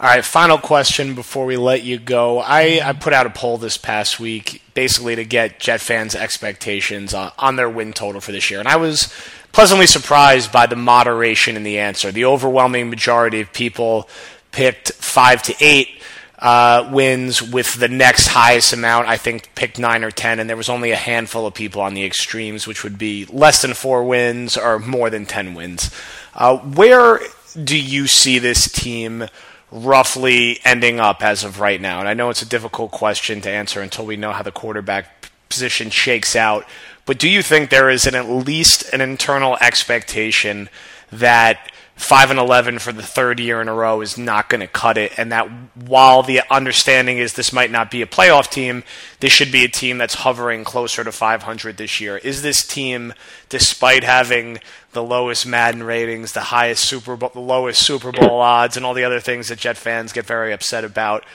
All 0.00 0.08
right, 0.08 0.24
final 0.24 0.58
question 0.58 1.14
before 1.14 1.46
we 1.46 1.56
let 1.56 1.84
you 1.84 1.96
go. 1.96 2.40
I, 2.40 2.80
I 2.82 2.92
put 2.92 3.12
out 3.12 3.26
a 3.26 3.30
poll 3.30 3.56
this 3.56 3.76
past 3.76 4.18
week 4.18 4.60
basically 4.74 5.14
to 5.14 5.24
get 5.24 5.60
Jet 5.60 5.80
fans' 5.80 6.16
expectations 6.16 7.14
on, 7.14 7.30
on 7.38 7.54
their 7.54 7.70
win 7.70 7.92
total 7.92 8.20
for 8.20 8.32
this 8.32 8.50
year. 8.50 8.58
And 8.58 8.68
I 8.68 8.76
was 8.76 9.14
pleasantly 9.52 9.86
surprised 9.86 10.50
by 10.50 10.66
the 10.66 10.76
moderation 10.76 11.56
in 11.56 11.62
the 11.62 11.78
answer. 11.78 12.10
The 12.10 12.24
overwhelming 12.24 12.90
majority 12.90 13.40
of 13.40 13.52
people 13.52 14.08
picked 14.50 14.92
five 14.92 15.42
to 15.44 15.54
eight 15.60 16.02
uh, 16.38 16.90
wins, 16.92 17.40
with 17.40 17.74
the 17.74 17.86
next 17.88 18.26
highest 18.26 18.72
amount, 18.72 19.06
I 19.06 19.16
think, 19.16 19.54
picked 19.54 19.78
nine 19.78 20.02
or 20.02 20.10
ten. 20.10 20.40
And 20.40 20.50
there 20.50 20.56
was 20.56 20.68
only 20.68 20.90
a 20.90 20.96
handful 20.96 21.46
of 21.46 21.54
people 21.54 21.80
on 21.80 21.94
the 21.94 22.04
extremes, 22.04 22.66
which 22.66 22.82
would 22.82 22.98
be 22.98 23.26
less 23.26 23.62
than 23.62 23.74
four 23.74 24.02
wins 24.04 24.56
or 24.56 24.80
more 24.80 25.08
than 25.08 25.24
ten 25.24 25.54
wins. 25.54 25.90
Uh, 26.34 26.56
where 26.58 27.20
do 27.62 27.78
you 27.78 28.06
see 28.06 28.38
this 28.38 28.70
team? 28.70 29.28
roughly 29.72 30.60
ending 30.64 31.00
up 31.00 31.22
as 31.22 31.44
of 31.44 31.58
right 31.58 31.80
now? 31.80 31.98
And 31.98 32.06
I 32.06 32.12
know 32.12 32.28
it's 32.28 32.42
a 32.42 32.46
difficult 32.46 32.90
question 32.90 33.40
to 33.40 33.50
answer 33.50 33.80
until 33.80 34.04
we 34.04 34.16
know 34.16 34.32
how 34.32 34.42
the 34.42 34.52
quarterback 34.52 35.30
position 35.48 35.90
shakes 35.90 36.36
out. 36.36 36.66
But 37.12 37.18
do 37.18 37.28
you 37.28 37.42
think 37.42 37.68
there 37.68 37.90
is 37.90 38.06
an, 38.06 38.14
at 38.14 38.26
least 38.26 38.90
an 38.90 39.02
internal 39.02 39.58
expectation 39.60 40.70
that 41.10 41.70
five 41.94 42.30
and 42.30 42.40
eleven 42.40 42.78
for 42.78 42.90
the 42.90 43.02
third 43.02 43.38
year 43.38 43.60
in 43.60 43.68
a 43.68 43.74
row 43.74 44.00
is 44.00 44.16
not 44.16 44.48
going 44.48 44.62
to 44.62 44.66
cut 44.66 44.96
it, 44.96 45.12
and 45.18 45.30
that 45.30 45.46
while 45.74 46.22
the 46.22 46.40
understanding 46.50 47.18
is 47.18 47.34
this 47.34 47.52
might 47.52 47.70
not 47.70 47.90
be 47.90 48.00
a 48.00 48.06
playoff 48.06 48.50
team, 48.50 48.82
this 49.20 49.30
should 49.30 49.52
be 49.52 49.62
a 49.62 49.68
team 49.68 49.98
that's 49.98 50.14
hovering 50.14 50.64
closer 50.64 51.04
to 51.04 51.12
500 51.12 51.76
this 51.76 52.00
year. 52.00 52.16
Is 52.16 52.40
this 52.40 52.66
team, 52.66 53.12
despite 53.50 54.04
having 54.04 54.58
the 54.92 55.02
lowest 55.02 55.44
Madden 55.46 55.82
ratings, 55.82 56.32
the 56.32 56.40
highest 56.40 56.82
Super 56.82 57.14
Bowl, 57.14 57.32
the 57.34 57.40
lowest 57.40 57.82
Super 57.82 58.10
Bowl 58.10 58.40
odds, 58.40 58.78
and 58.78 58.86
all 58.86 58.94
the 58.94 59.04
other 59.04 59.20
things 59.20 59.48
that 59.48 59.58
Jet 59.58 59.76
fans 59.76 60.14
get 60.14 60.24
very 60.24 60.50
upset 60.50 60.82
about, 60.82 61.26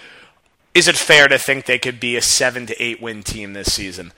is 0.73 0.87
it 0.87 0.95
fair 0.95 1.27
to 1.27 1.37
think 1.37 1.67
they 1.67 1.77
could 1.77 1.99
be 1.99 2.15
a 2.15 2.21
seven 2.23 2.65
to 2.65 2.83
eight 2.83 2.99
win 2.99 3.21
team 3.21 3.53
this 3.53 3.71
season? 3.71 4.11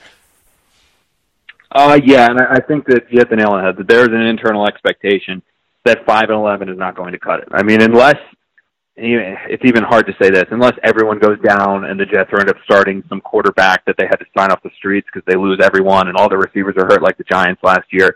Uh, 1.72 2.00
yeah, 2.04 2.28
and 2.30 2.40
I 2.40 2.56
I 2.56 2.60
think 2.62 2.86
that 2.88 3.04
you 3.12 3.20
hit 3.20 3.30
the 3.30 3.36
nail 3.36 3.50
on 3.50 3.60
the 3.60 3.66
head. 3.66 3.78
That 3.78 3.88
there's 3.88 4.08
an 4.08 4.22
internal 4.22 4.68
expectation 4.68 5.42
that 5.86 6.06
five 6.06 6.24
and 6.24 6.34
eleven 6.34 6.70
is 6.70 6.78
not 6.78 6.96
going 6.96 7.14
to 7.14 7.20
cut 7.20 7.42
it. 7.42 7.48
I 7.52 7.64
mean, 7.64 7.82
unless 7.82 8.18
it's 9.02 9.64
even 9.66 9.84
hard 9.84 10.06
to 10.08 10.14
say 10.22 10.30
this, 10.30 10.46
unless 10.52 10.74
everyone 10.84 11.20
goes 11.20 11.40
down 11.40 11.86
and 11.86 12.00
the 12.00 12.06
Jets 12.06 12.30
are 12.34 12.40
end 12.40 12.50
up 12.50 12.58
starting 12.66 13.04
some 13.08 13.22
quarterback 13.22 13.86
that 13.86 13.96
they 13.98 14.06
had 14.06 14.18
to 14.18 14.26
sign 14.38 14.52
off 14.52 14.62
the 14.62 14.72
streets 14.78 15.08
because 15.14 15.26
they 15.26 15.38
lose 15.38 15.60
everyone 15.64 16.10
and 16.10 16.18
all 16.18 16.28
the 16.28 16.38
receivers 16.38 16.76
are 16.78 16.86
hurt 16.86 17.02
like 17.02 17.18
the 17.18 17.24
Giants 17.24 17.62
last 17.64 17.88
year. 17.92 18.16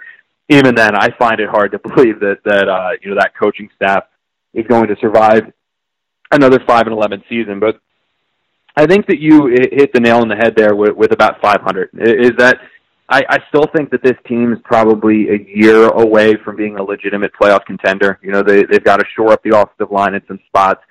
Even 0.50 0.76
then, 0.76 0.94
I 0.96 1.10
find 1.18 1.40
it 1.40 1.48
hard 1.50 1.72
to 1.72 1.80
believe 1.88 2.20
that 2.20 2.40
that 2.46 2.68
uh, 2.68 2.92
you 3.02 3.10
know 3.10 3.16
that 3.16 3.34
coaching 3.40 3.70
staff 3.76 4.06
is 4.54 4.66
going 4.68 4.88
to 4.88 4.96
survive 5.00 5.44
another 6.32 6.60
five 6.68 6.88
and 6.88 6.94
eleven 6.94 7.24
season. 7.30 7.60
But 7.60 7.80
I 8.76 8.86
think 8.88 9.06
that 9.08 9.20
you 9.20 9.48
hit 9.48 9.94
the 9.94 10.00
nail 10.00 10.18
on 10.18 10.28
the 10.28 10.36
head 10.36 10.56
there 10.56 10.76
with, 10.76 10.96
with 10.96 11.12
about 11.12 11.40
500. 11.42 11.90
Is 11.94 12.32
that 12.40 12.58
I, 13.14 13.22
I 13.30 13.40
still 13.50 13.66
think 13.76 13.92
that 13.92 14.02
this 14.02 14.18
team 14.28 14.52
is 14.52 14.60
probably 14.64 15.30
a 15.30 15.38
year 15.56 15.88
away 15.90 16.34
from 16.44 16.56
being 16.56 16.78
a 16.80 16.84
legitimate 16.84 17.32
playoff 17.40 17.64
contender. 17.64 18.18
You 18.24 18.32
know, 18.32 18.42
they 18.42 18.64
they've 18.64 18.84
got 18.84 18.98
to 18.98 19.06
shore 19.16 19.32
up 19.32 19.44
the 19.44 19.56
offensive 19.56 19.92
line 19.92 20.16
in 20.16 20.22
some 20.28 20.40
spots. 20.48 20.82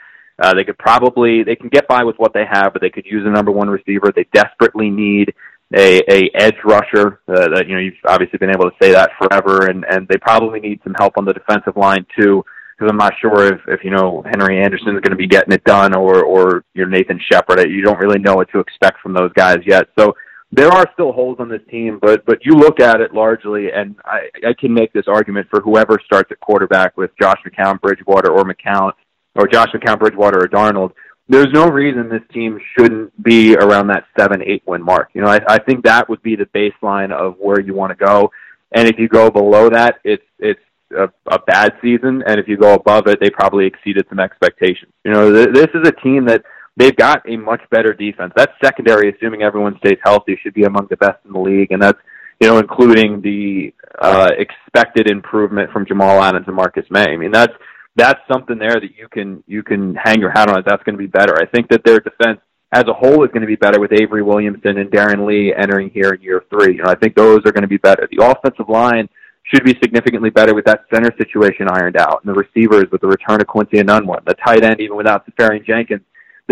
Uh, 0.40 0.54
they 0.54 0.62
could 0.62 0.78
probably 0.78 1.42
they 1.42 1.56
can 1.56 1.68
get 1.68 1.88
by 1.88 2.04
with 2.04 2.14
what 2.18 2.32
they 2.32 2.44
have, 2.48 2.72
but 2.72 2.80
they 2.80 2.90
could 2.90 3.06
use 3.06 3.26
a 3.26 3.30
number 3.30 3.50
one 3.50 3.68
receiver. 3.68 4.12
They 4.14 4.26
desperately 4.32 4.88
need 4.88 5.34
a 5.74 5.98
a 6.08 6.30
edge 6.34 6.58
rusher. 6.64 7.20
Uh, 7.26 7.48
that 7.48 7.64
you 7.66 7.74
know 7.74 7.80
you've 7.80 7.94
obviously 8.06 8.38
been 8.38 8.50
able 8.50 8.70
to 8.70 8.76
say 8.80 8.92
that 8.92 9.10
forever, 9.20 9.66
and 9.66 9.84
and 9.90 10.06
they 10.06 10.16
probably 10.16 10.60
need 10.60 10.78
some 10.84 10.94
help 11.00 11.14
on 11.18 11.24
the 11.24 11.32
defensive 11.32 11.76
line 11.76 12.06
too. 12.16 12.44
Because 12.78 12.88
I'm 12.88 12.98
not 12.98 13.14
sure 13.20 13.52
if 13.52 13.60
if 13.66 13.82
you 13.82 13.90
know 13.90 14.22
Henry 14.30 14.62
Anderson 14.62 14.94
is 14.94 15.00
going 15.00 15.10
to 15.10 15.16
be 15.16 15.26
getting 15.26 15.52
it 15.52 15.64
done, 15.64 15.92
or 15.92 16.22
or 16.22 16.62
your 16.74 16.86
Nathan 16.86 17.20
Shepherd. 17.32 17.68
You 17.68 17.82
don't 17.82 17.98
really 17.98 18.20
know 18.20 18.36
what 18.36 18.48
to 18.52 18.60
expect 18.60 19.00
from 19.00 19.12
those 19.12 19.32
guys 19.32 19.58
yet. 19.66 19.88
So 19.98 20.14
there 20.52 20.68
are 20.68 20.86
still 20.92 21.12
holes 21.12 21.38
on 21.40 21.48
this 21.48 21.62
team, 21.70 21.98
but 22.00 22.24
but 22.26 22.44
you 22.44 22.52
look 22.52 22.78
at 22.78 23.00
it 23.00 23.14
largely, 23.14 23.72
and 23.72 23.96
I, 24.04 24.28
I 24.46 24.52
can 24.52 24.72
make 24.72 24.92
this 24.92 25.08
argument 25.08 25.48
for 25.50 25.60
whoever 25.62 25.98
starts 26.04 26.30
at 26.30 26.40
quarterback 26.40 26.96
with 26.96 27.10
Josh 27.20 27.40
McCown, 27.46 27.80
Bridgewater, 27.80 28.30
or 28.30 28.44
McCown. 28.44 28.92
or 29.34 29.46
Josh 29.48 29.68
McCown, 29.74 29.98
Bridgewater, 29.98 30.38
or 30.44 30.48
Darnold, 30.48 30.92
there's 31.28 31.52
no 31.52 31.68
reason 31.68 32.08
this 32.08 32.22
team 32.32 32.60
shouldn't 32.76 33.10
be 33.22 33.56
around 33.56 33.86
that 33.88 34.04
seven, 34.18 34.42
eight 34.44 34.62
win 34.66 34.82
mark. 34.82 35.10
You 35.14 35.22
know, 35.22 35.28
I, 35.28 35.40
I 35.48 35.58
think 35.58 35.84
that 35.84 36.08
would 36.08 36.22
be 36.22 36.36
the 36.36 36.46
baseline 36.46 37.12
of 37.12 37.36
where 37.38 37.60
you 37.60 37.74
want 37.74 37.90
to 37.90 38.04
go. 38.04 38.30
And 38.72 38.88
if 38.88 38.98
you 38.98 39.08
go 39.08 39.30
below 39.30 39.70
that, 39.70 40.00
it's 40.04 40.24
it's 40.38 40.60
a, 40.96 41.08
a 41.28 41.38
bad 41.38 41.72
season. 41.80 42.22
And 42.26 42.38
if 42.38 42.48
you 42.48 42.56
go 42.56 42.74
above 42.74 43.06
it, 43.06 43.20
they 43.20 43.30
probably 43.30 43.66
exceeded 43.66 44.06
some 44.08 44.20
expectations. 44.20 44.92
You 45.04 45.12
know, 45.12 45.32
th- 45.32 45.54
this 45.54 45.68
is 45.74 45.88
a 45.88 45.92
team 45.92 46.26
that 46.26 46.42
they've 46.76 46.96
got 46.96 47.22
a 47.28 47.36
much 47.36 47.62
better 47.70 47.92
defense. 47.92 48.32
That 48.36 48.50
secondary, 48.62 49.10
assuming 49.10 49.42
everyone 49.42 49.76
stays 49.78 49.98
healthy, 50.04 50.38
should 50.42 50.54
be 50.54 50.64
among 50.64 50.86
the 50.90 50.96
best 50.96 51.18
in 51.24 51.32
the 51.32 51.40
league, 51.40 51.72
and 51.72 51.82
that's 51.82 51.98
you 52.40 52.48
know 52.48 52.58
including 52.58 53.20
the 53.20 53.72
uh, 54.00 54.30
expected 54.36 55.10
improvement 55.10 55.70
from 55.72 55.86
Jamal 55.86 56.22
Adams 56.22 56.46
and 56.46 56.56
Marcus 56.56 56.86
Maye. 56.90 57.12
I 57.12 57.16
mean 57.16 57.32
that's 57.32 57.52
that's 57.96 58.20
something 58.32 58.58
there 58.58 58.74
that 58.74 58.96
you 58.96 59.08
can 59.08 59.42
you 59.46 59.62
can 59.62 59.94
hang 59.94 60.20
your 60.20 60.30
hat 60.30 60.48
on. 60.48 60.62
That's 60.66 60.82
going 60.82 60.96
to 60.96 61.02
be 61.02 61.06
better. 61.06 61.36
I 61.36 61.46
think 61.46 61.68
that 61.68 61.84
their 61.84 62.00
defense 62.00 62.40
as 62.74 62.84
a 62.88 62.94
whole 62.94 63.22
is 63.24 63.30
going 63.30 63.42
to 63.42 63.46
be 63.46 63.56
better 63.56 63.78
with 63.78 63.92
Avery 63.92 64.22
Williamson 64.22 64.78
and 64.78 64.90
Darron 64.90 65.26
Lee 65.26 65.52
entering 65.54 65.90
here 65.90 66.10
in 66.10 66.22
year 66.22 66.42
three. 66.48 66.76
You 66.76 66.82
know, 66.82 66.90
I 66.90 66.94
think 66.94 67.14
those 67.14 67.40
are 67.44 67.52
going 67.52 67.62
to 67.62 67.68
be 67.68 67.76
better. 67.76 68.08
The 68.10 68.24
offensive 68.24 68.70
line 68.70 69.08
should 69.42 69.64
be 69.64 69.76
significantly 69.82 70.30
better 70.30 70.54
with 70.54 70.64
that 70.64 70.84
center 70.92 71.12
situation 71.18 71.66
ironed 71.68 71.98
out, 71.98 72.22
and 72.24 72.34
the 72.34 72.38
receivers 72.38 72.86
with 72.90 73.02
the 73.02 73.08
return 73.08 73.40
of 73.40 73.46
Quincy 73.46 73.76
Enunwa, 73.76 74.24
the 74.24 74.34
tight 74.34 74.64
end 74.64 74.80
even 74.80 74.96
without 74.96 75.26
Seferian 75.26 75.66
Jenkins 75.66 76.02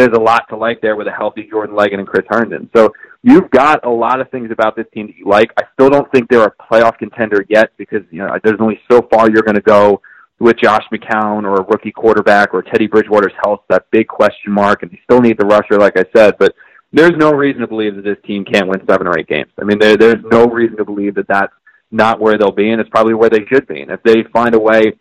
there's 0.01 0.17
a 0.17 0.21
lot 0.21 0.49
to 0.49 0.57
like 0.57 0.81
there 0.81 0.97
with 0.97 1.07
a 1.07 1.13
healthy 1.13 1.47
Jordan 1.51 1.77
Leggett 1.77 1.99
and 1.99 2.09
Chris 2.09 2.25
Herndon. 2.29 2.71
So 2.75 2.91
you've 3.23 3.51
got 3.51 3.85
a 3.85 3.91
lot 3.91 4.21
of 4.21 4.31
things 4.31 4.51
about 4.51 4.75
this 4.75 4.87
team 4.95 5.09
that 5.09 5.17
you 5.17 5.27
like. 5.27 5.51
I 5.59 5.65
still 5.75 5.91
don't 5.91 6.11
think 6.11 6.31
they're 6.31 6.45
a 6.45 6.55
playoff 6.71 6.97
contender 6.97 7.45
yet 7.51 7.71
because 7.77 8.01
you 8.11 8.21
know 8.21 8.39
there's 8.43 8.61
only 8.61 8.81
so 8.91 9.07
far 9.13 9.31
you're 9.31 9.43
going 9.43 9.57
to 9.57 9.61
go 9.61 10.01
with 10.39 10.57
Josh 10.57 10.85
McCown 10.91 11.45
or 11.45 11.57
a 11.57 11.65
rookie 11.65 11.93
quarterback 11.93 12.55
or 12.55 12.63
Teddy 12.63 12.87
Bridgewater's 12.87 13.35
health. 13.45 13.61
That 13.69 13.91
big 13.91 14.09
question 14.09 14.53
mark, 14.53 14.83
and 14.83 14.91
they 14.91 14.99
still 15.05 15.21
need 15.21 15.39
the 15.39 15.45
rusher, 15.45 15.79
like 15.79 15.99
I 15.99 16.05
said. 16.17 16.37
But 16.39 16.55
there's 16.93 17.13
no 17.19 17.33
reason 17.33 17.61
to 17.61 17.67
believe 17.67 17.95
that 17.97 18.05
this 18.05 18.17
team 18.25 18.47
can't 18.47 18.69
win 18.69 18.81
seven 18.89 19.07
or 19.07 19.19
eight 19.19 19.29
games. 19.29 19.51
I 19.61 19.65
mean, 19.65 19.79
there, 19.79 19.99
there's 19.99 20.25
no 20.33 20.47
reason 20.47 20.79
to 20.79 20.85
believe 20.87 21.15
that 21.17 21.29
that's 21.29 21.53
not 21.91 22.21
where 22.21 22.39
they'll 22.39 22.53
be, 22.53 22.71
and 22.71 22.81
it's 22.81 22.89
probably 22.89 23.13
where 23.13 23.29
they 23.29 23.45
should 23.53 23.67
be. 23.67 23.83
And 23.83 23.91
if 23.91 24.03
they 24.03 24.25
find 24.33 24.55
a 24.55 24.59
way 24.59 24.95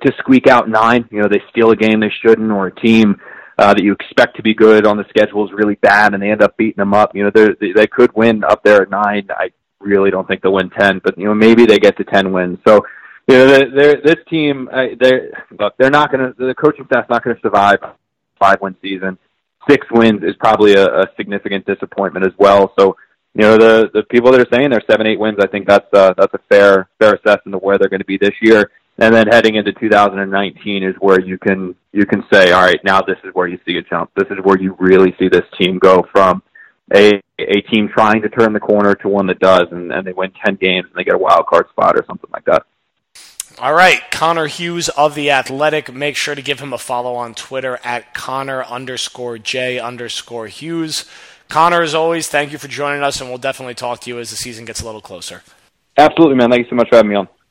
to 0.00 0.12
squeak 0.18 0.46
out 0.46 0.68
nine, 0.68 1.08
you 1.10 1.20
know, 1.20 1.28
they 1.28 1.42
steal 1.50 1.72
a 1.72 1.76
game 1.76 1.98
they 1.98 2.12
shouldn't, 2.24 2.52
or 2.52 2.68
a 2.68 2.74
team 2.74 3.16
uh, 3.62 3.72
that 3.74 3.82
you 3.82 3.92
expect 3.92 4.36
to 4.36 4.42
be 4.42 4.54
good 4.54 4.86
on 4.86 4.96
the 4.96 5.04
schedule 5.08 5.46
is 5.46 5.52
really 5.52 5.76
bad, 5.76 6.14
and 6.14 6.22
they 6.22 6.30
end 6.30 6.42
up 6.42 6.56
beating 6.56 6.78
them 6.78 6.92
up. 6.92 7.14
You 7.14 7.24
know, 7.24 7.30
they 7.30 7.72
they 7.72 7.86
could 7.86 8.12
win 8.14 8.42
up 8.42 8.64
there 8.64 8.82
at 8.82 8.90
nine. 8.90 9.28
I 9.30 9.50
really 9.78 10.10
don't 10.10 10.26
think 10.26 10.42
they'll 10.42 10.52
win 10.52 10.70
ten, 10.70 11.00
but 11.02 11.16
you 11.16 11.26
know, 11.26 11.34
maybe 11.34 11.64
they 11.64 11.78
get 11.78 11.96
to 11.98 12.04
ten 12.04 12.32
wins. 12.32 12.58
So, 12.66 12.84
you 13.28 13.36
know, 13.36 13.46
they're, 13.46 13.70
they're, 13.70 14.00
this 14.02 14.24
team, 14.28 14.68
they're 14.72 15.30
look, 15.58 15.74
they're 15.78 15.90
not 15.90 16.10
going 16.10 16.34
to. 16.34 16.46
The 16.46 16.54
coaching 16.54 16.86
staff's 16.86 17.08
not 17.08 17.22
going 17.22 17.36
to 17.36 17.42
survive 17.42 17.78
five 18.38 18.60
win 18.60 18.74
season. 18.82 19.16
Six 19.70 19.86
wins 19.92 20.24
is 20.24 20.34
probably 20.40 20.74
a, 20.74 20.86
a 20.86 21.06
significant 21.16 21.64
disappointment 21.64 22.26
as 22.26 22.32
well. 22.36 22.72
So, 22.76 22.96
you 23.34 23.42
know, 23.42 23.56
the 23.56 23.90
the 23.94 24.02
people 24.02 24.32
that 24.32 24.40
are 24.40 24.52
saying 24.52 24.70
they're 24.70 24.82
seven, 24.90 25.06
eight 25.06 25.20
wins, 25.20 25.38
I 25.40 25.46
think 25.46 25.68
that's 25.68 25.86
uh, 25.92 26.14
that's 26.16 26.34
a 26.34 26.40
fair 26.48 26.88
fair 26.98 27.14
assessment 27.14 27.54
of 27.54 27.62
where 27.62 27.78
they're 27.78 27.88
going 27.88 28.00
to 28.00 28.06
be 28.06 28.18
this 28.18 28.34
year 28.40 28.70
and 28.98 29.14
then 29.14 29.26
heading 29.26 29.54
into 29.54 29.72
2019 29.72 30.82
is 30.82 30.94
where 31.00 31.20
you 31.20 31.38
can 31.38 31.74
you 31.92 32.06
can 32.06 32.24
say, 32.32 32.52
all 32.52 32.62
right, 32.62 32.80
now 32.84 33.00
this 33.02 33.18
is 33.24 33.34
where 33.34 33.46
you 33.46 33.58
see 33.66 33.76
a 33.76 33.82
jump. 33.82 34.10
This 34.16 34.28
is 34.30 34.38
where 34.42 34.58
you 34.60 34.76
really 34.78 35.14
see 35.18 35.28
this 35.28 35.44
team 35.58 35.78
go 35.78 36.04
from 36.12 36.42
a 36.94 37.20
a 37.38 37.60
team 37.62 37.88
trying 37.92 38.22
to 38.22 38.28
turn 38.28 38.52
the 38.52 38.60
corner 38.60 38.94
to 38.94 39.08
one 39.08 39.26
that 39.26 39.40
does, 39.40 39.66
and, 39.72 39.92
and 39.92 40.06
they 40.06 40.12
win 40.12 40.32
10 40.44 40.56
games 40.56 40.86
and 40.86 40.94
they 40.94 41.04
get 41.04 41.14
a 41.14 41.18
wild 41.18 41.46
card 41.46 41.68
spot 41.70 41.96
or 41.96 42.04
something 42.06 42.30
like 42.32 42.44
that. 42.44 42.64
All 43.58 43.74
right, 43.74 44.00
Connor 44.10 44.46
Hughes 44.46 44.88
of 44.90 45.14
the 45.14 45.30
Athletic. 45.30 45.92
Make 45.92 46.16
sure 46.16 46.34
to 46.34 46.42
give 46.42 46.60
him 46.60 46.72
a 46.72 46.78
follow 46.78 47.14
on 47.14 47.34
Twitter 47.34 47.78
at 47.84 48.14
Connor 48.14 48.62
underscore 48.64 49.38
J 49.38 49.78
underscore 49.78 50.46
Hughes. 50.46 51.04
Connor, 51.48 51.82
as 51.82 51.94
always, 51.94 52.28
thank 52.28 52.52
you 52.52 52.58
for 52.58 52.68
joining 52.68 53.02
us, 53.02 53.20
and 53.20 53.28
we'll 53.28 53.38
definitely 53.38 53.74
talk 53.74 54.00
to 54.00 54.10
you 54.10 54.18
as 54.18 54.30
the 54.30 54.36
season 54.36 54.64
gets 54.64 54.80
a 54.80 54.86
little 54.86 55.02
closer. 55.02 55.42
Absolutely, 55.98 56.36
man. 56.36 56.50
Thank 56.50 56.64
you 56.64 56.70
so 56.70 56.76
much 56.76 56.88
for 56.88 56.96
having 56.96 57.10
me 57.10 57.16
on. 57.16 57.28